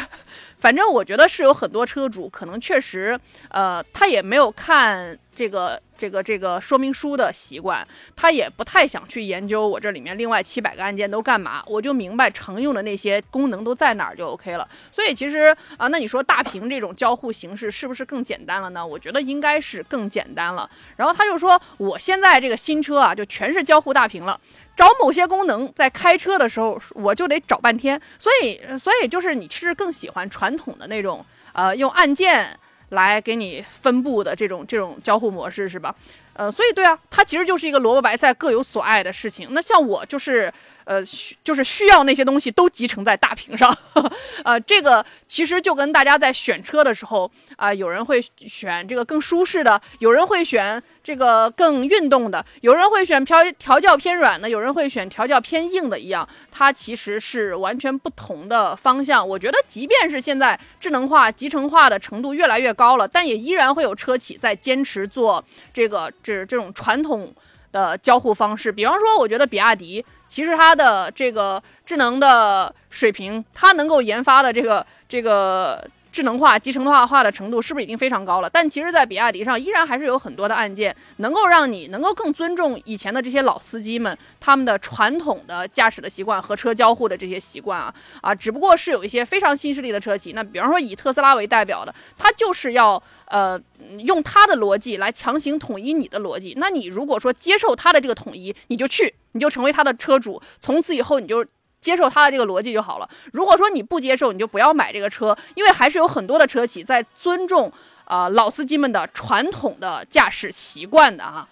[0.63, 3.19] 反正我觉得是有很多车主可能确实，
[3.49, 7.85] 呃，他也没有看这个这个这个说明书的习惯，
[8.15, 14.65] 他也不太想去研究我这里面另外七百个按键都干嘛，我就明白常用的那些功能都在哪儿就 OK 了。
[14.89, 18.87] 所以其实啊，那你说大屏这种交互形式是不是更简单了呢？
[18.87, 20.69] 我觉得应该是更简单了。
[20.95, 24.39] 然后他就说，我现在这个新车啊，就全是交互大屏了。
[24.75, 31.23] 找某些功能，在开车的时候我就得找半天，所以，所以就是你其实更喜欢传统的那种，
[31.53, 32.57] 呃，用按键
[32.89, 35.95] 来给你分布的这种这种交互模式，是吧？
[36.35, 39.49] 呃，所以对啊，它其实就是一个萝卜白菜各有所爱的事情。
[39.51, 40.51] 那像我就是，
[40.83, 43.75] 呃，需就是需要那些东西都集成在大屏上，
[44.43, 59.27] 呃，这个其实就跟大家在选车的时候啊，有人会选这个更舒适的，有人会选这个更运动的，有人会选调调教偏软的，有人会选调教偏硬的一样，它其实是完全不同的方向。
[59.27, 65.43] 我觉得，即便是现在智能化、集成化的程度越来越高了，但也依然会有车企在坚持做
[65.73, 66.09] 这个。
[66.23, 67.33] 这这种传统
[67.71, 75.85] 的交互方式，比方说，我觉得比亚迪其实它的这个智能的水平，它能够研发的这个这个。
[76.13, 78.47] 智能化、集成化化的程度是不是已经非常高了？
[78.47, 87.91] 但其实，在比亚迪上依然还是有很多的按键，能够让你能够更尊重以前的这些老司机们他们的传统的驾驶的习惯和车交互的这些习惯啊
[88.21, 88.35] 啊！
[88.35, 93.59] 只不过是有一些非常新势力的车企，那比方说以特斯拉为代表的，它就是要呃
[93.97, 96.53] 用它的逻辑来强行统一你的逻辑。
[96.57, 101.43] 那你如果说接受它的这个统一，你就去，你就成为它的车主，从此以后你就。
[101.83, 103.09] 接受他的这个逻辑就好了。
[103.33, 107.69] 如果说你不接受，你就不要买这个车，因为还是有很多的车企在尊重
[108.05, 111.47] 啊老司机们的传统的驾驶习惯的哈。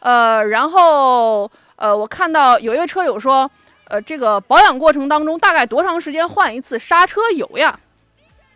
[0.00, 3.48] 呃，然后呃，我看到有一位车友说，
[3.88, 7.78] 呃，这个保养过程当中大概多长时间换一次刹车油呀？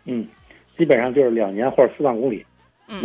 [0.05, 0.27] 嗯，
[0.77, 2.45] 基本上就是两年或者四万公里。
[2.87, 3.01] 嗯，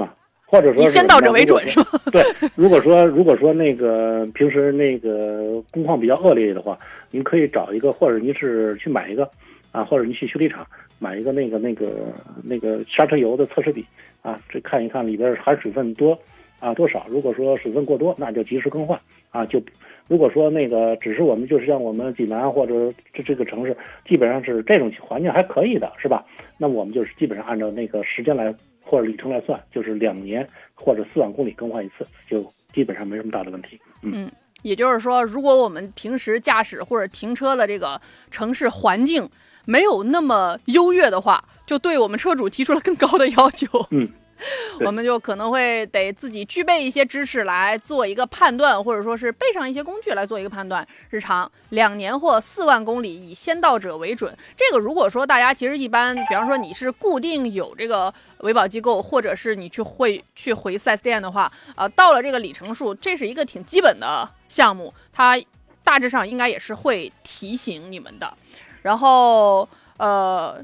[0.46, 2.00] 或者说你先到这为准是吧？
[2.12, 2.22] 对，
[2.54, 6.78] 如果说如果说那个平时那个工况比较恶劣的话，
[7.10, 9.30] 您可以找一个，或者您是去买一个
[9.72, 10.66] 啊，或者您去修理厂
[10.98, 12.12] 买一个那个那个
[12.42, 13.84] 那个刹车油的测试笔
[14.22, 16.18] 啊，这看一看里边含水分多
[16.60, 17.06] 啊多少。
[17.08, 18.98] 如果说水分过多，那就及时更换
[19.30, 19.44] 啊。
[19.46, 19.62] 就
[20.08, 23.76] 如果说那个只是我们就是像我们济南或者这这个城市，
[24.06, 26.24] 基本上是这种环境还可以的，是吧？
[26.58, 33.78] 那我们就是基本上按照那个时间来或者里程来算，就是两年或者四万公里更换一次，就基本上没什么大的问题。
[34.02, 34.30] 嗯，
[34.66, 38.01] 也就是说，如果我们平时驾驶或者停车的这个
[38.32, 39.28] 城市环境
[39.64, 43.86] 没有那么优越的话，就对我们车主提出了更高的要求。
[43.90, 44.09] 嗯。
[44.80, 50.86] 我们就可能会得自己具备一些知识来做一个判断，或者说是备上一些工具来做一个判断。
[51.08, 54.36] 日常两年或四万公里，以先到者为准。
[54.54, 65.40] 这个如果说大家其实一般，比方说你是固定有这个维保机构，或者是你去会去回 4S 店的话，呃，到了这个里程数，这是一个挺基本的项目，它
[65.82, 68.32] 大致上应该也是会提醒你们的。
[68.82, 70.62] 然后呃，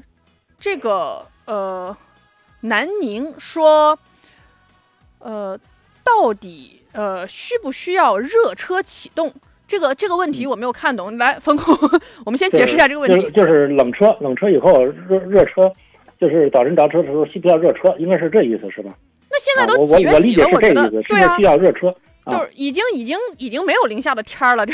[0.59, 1.97] 这个呃。
[2.63, 3.97] 南宁说
[5.19, 5.57] ：“呃，
[6.03, 9.33] 到底呃需不需要热车启动？
[9.67, 11.17] 这个这个问题我没有看懂。
[11.17, 11.75] 来，风控，
[12.25, 13.29] 我们先解释一下这个问题。
[13.31, 15.71] 就是冷车，冷车以后热热车，
[16.19, 17.93] 就是早晨着车的时候需不需要热车？
[17.97, 18.93] 应该是这意思是吧？
[19.29, 20.47] 那现在都几月几了？
[20.51, 21.93] 我觉得对啊，需要热车，
[22.27, 24.65] 就是已经已经已经没有零下的天儿了。
[24.65, 24.73] 这，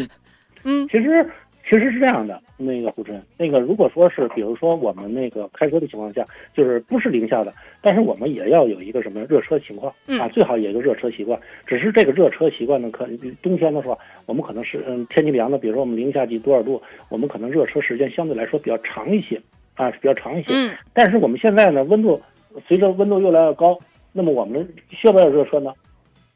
[0.64, 1.30] 嗯，其实。”
[1.68, 6.24] 其实是这样的，那个胡晨，那个如果说是，比如说我们那个开车的情况下，
[6.54, 7.52] 就是不是零下的，
[7.82, 11.38] 但是我们也要有一个什么热车情况啊，最好有一个热车习惯。
[11.66, 13.04] 只是这个热车习惯呢，可
[13.42, 19.40] 冬天的时候，我们可能是嗯天气凉的，比如说我们零下几多少度，我们可能热车时间相对来说比较长一些
[19.74, 20.52] 啊，比较长一些。
[20.54, 20.70] 嗯。
[20.94, 22.22] 但是我们现在呢，温度
[22.68, 23.76] 随着温度越来越高，
[24.12, 25.72] 那么我们需要不要热车呢？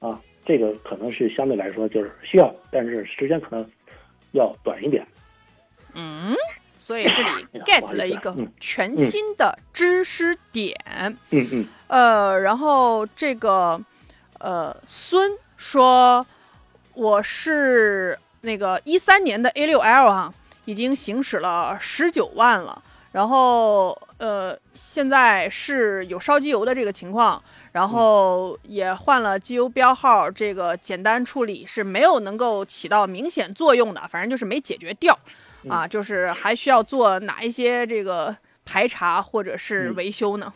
[0.01, 3.65] 啊，这个可能是相对来说就是需要，但是时间可能
[4.33, 5.07] 要短一点。
[5.95, 6.35] 嗯，
[6.79, 10.75] 所以这里 get 了一个全新的知识点。
[11.31, 11.67] 嗯嗯。
[11.89, 13.81] 呃，然后这个
[14.39, 16.25] 呃孙说，
[16.95, 20.33] 我是那个一三年的 A 六 L 啊，
[20.65, 22.83] 已经行驶了十九万了。
[23.13, 27.43] 然后呃，现在是有烧机油的这个情况，
[27.73, 35.19] 然后也换了机油标号，这个简单处理是没有能够起到明显作用的，反正就是没解决掉。
[35.69, 38.35] 啊，就是还需要做哪一些这个
[38.65, 40.53] 排查或者是维修呢？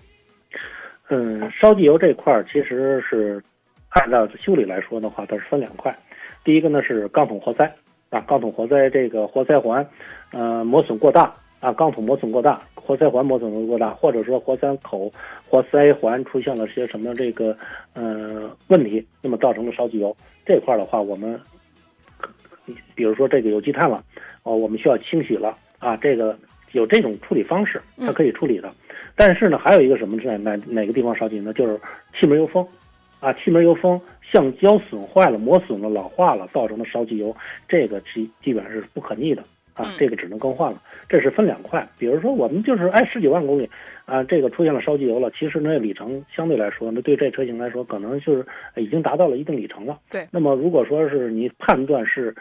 [1.09, 3.43] 嗯，烧机油这块儿其实是
[3.91, 5.95] 按照修理来说的话，它是分两块。
[6.43, 7.65] 第一个呢是钢筒活塞
[8.11, 9.87] 啊，钢筒活塞这个活塞环，
[10.33, 15.13] 呃，磨损过大啊，钢筒磨损过大，活塞环磨损过大，或者说活塞口、
[15.47, 17.57] 活塞环出现了些什么这个
[17.93, 20.17] 呃问题，那么造成了烧机油
[20.47, 21.39] 这块儿的话，我们
[22.95, 24.03] 比如说这个有积碳了。
[24.45, 25.97] 哦，我们需要清洗了啊！
[25.97, 26.39] 这个
[26.73, 28.73] 有这种处理方式，它可以处理的。
[29.17, 31.53] 但是呢，还有一个什么在哪哪个地方烧机呢？
[31.53, 31.81] 就是
[32.19, 32.67] 气门油封，
[33.21, 34.01] 啊，气门油封
[34.31, 37.35] 橡胶损坏了、磨损了、老化了，造成的烧机油，
[37.67, 39.43] 这个基基本上是不可逆的
[39.73, 40.83] 啊，这个只能更换了。
[41.09, 41.89] 这是分两块。
[41.97, 43.71] 比如说我们就是哎十几万公里
[44.05, 48.45] 啊，这个出现了烧机油了，其实那里程相对来说，那对这车型来说，可能就是
[48.77, 49.99] 已经达到了一定里程了。
[50.11, 50.27] 对。
[50.31, 52.35] 那么如果说是你判断是。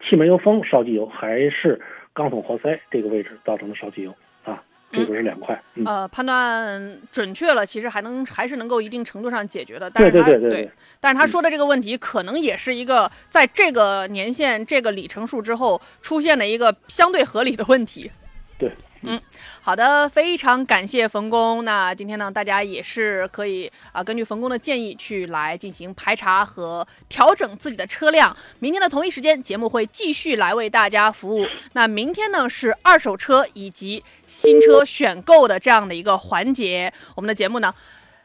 [0.00, 1.80] 气门油封烧机油还是
[2.12, 4.14] 钢筒活塞这个位置造成的烧机油
[4.44, 4.62] 啊？
[4.92, 5.60] 这个是两块。
[5.84, 9.90] 呃，判断准确了，其实还能还是能够一定程度上解决的。
[9.90, 10.70] 但是对对对对。
[11.00, 18.10] 但是他说的这个问题，可能也是一个在这个年限、这个里程数之后出现的一个相对合理的问题。
[18.56, 18.70] 对。
[19.08, 19.20] 嗯，
[19.62, 21.64] 好的，非常感谢冯工。
[21.64, 28.36] 那今天呢，大家也是可以啊，根据冯工的建议去来进行排查和调整自己的车辆。
[28.58, 31.46] 明天的同一时间，节目会继续来为大家服务。
[31.74, 36.92] 那明天呢，是二手车以及新车选购的这样的一个环节。
[37.14, 37.72] 我们的节目呢，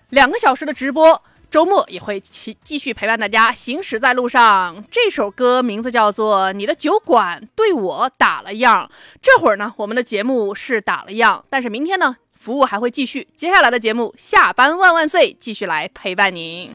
[0.09, 1.21] 两个小时的直播。
[1.51, 4.81] 周末也会继继续陪伴大家行驶在路上。
[4.89, 8.89] 这首歌名字叫做《你的酒馆对我打了样》。
[9.21, 13.27] 这会儿呢，我们的节目是打了样，但是明天呢，服务还会继续。
[13.35, 16.69] 接下来的节目，下班万万岁，继续来陪伴您。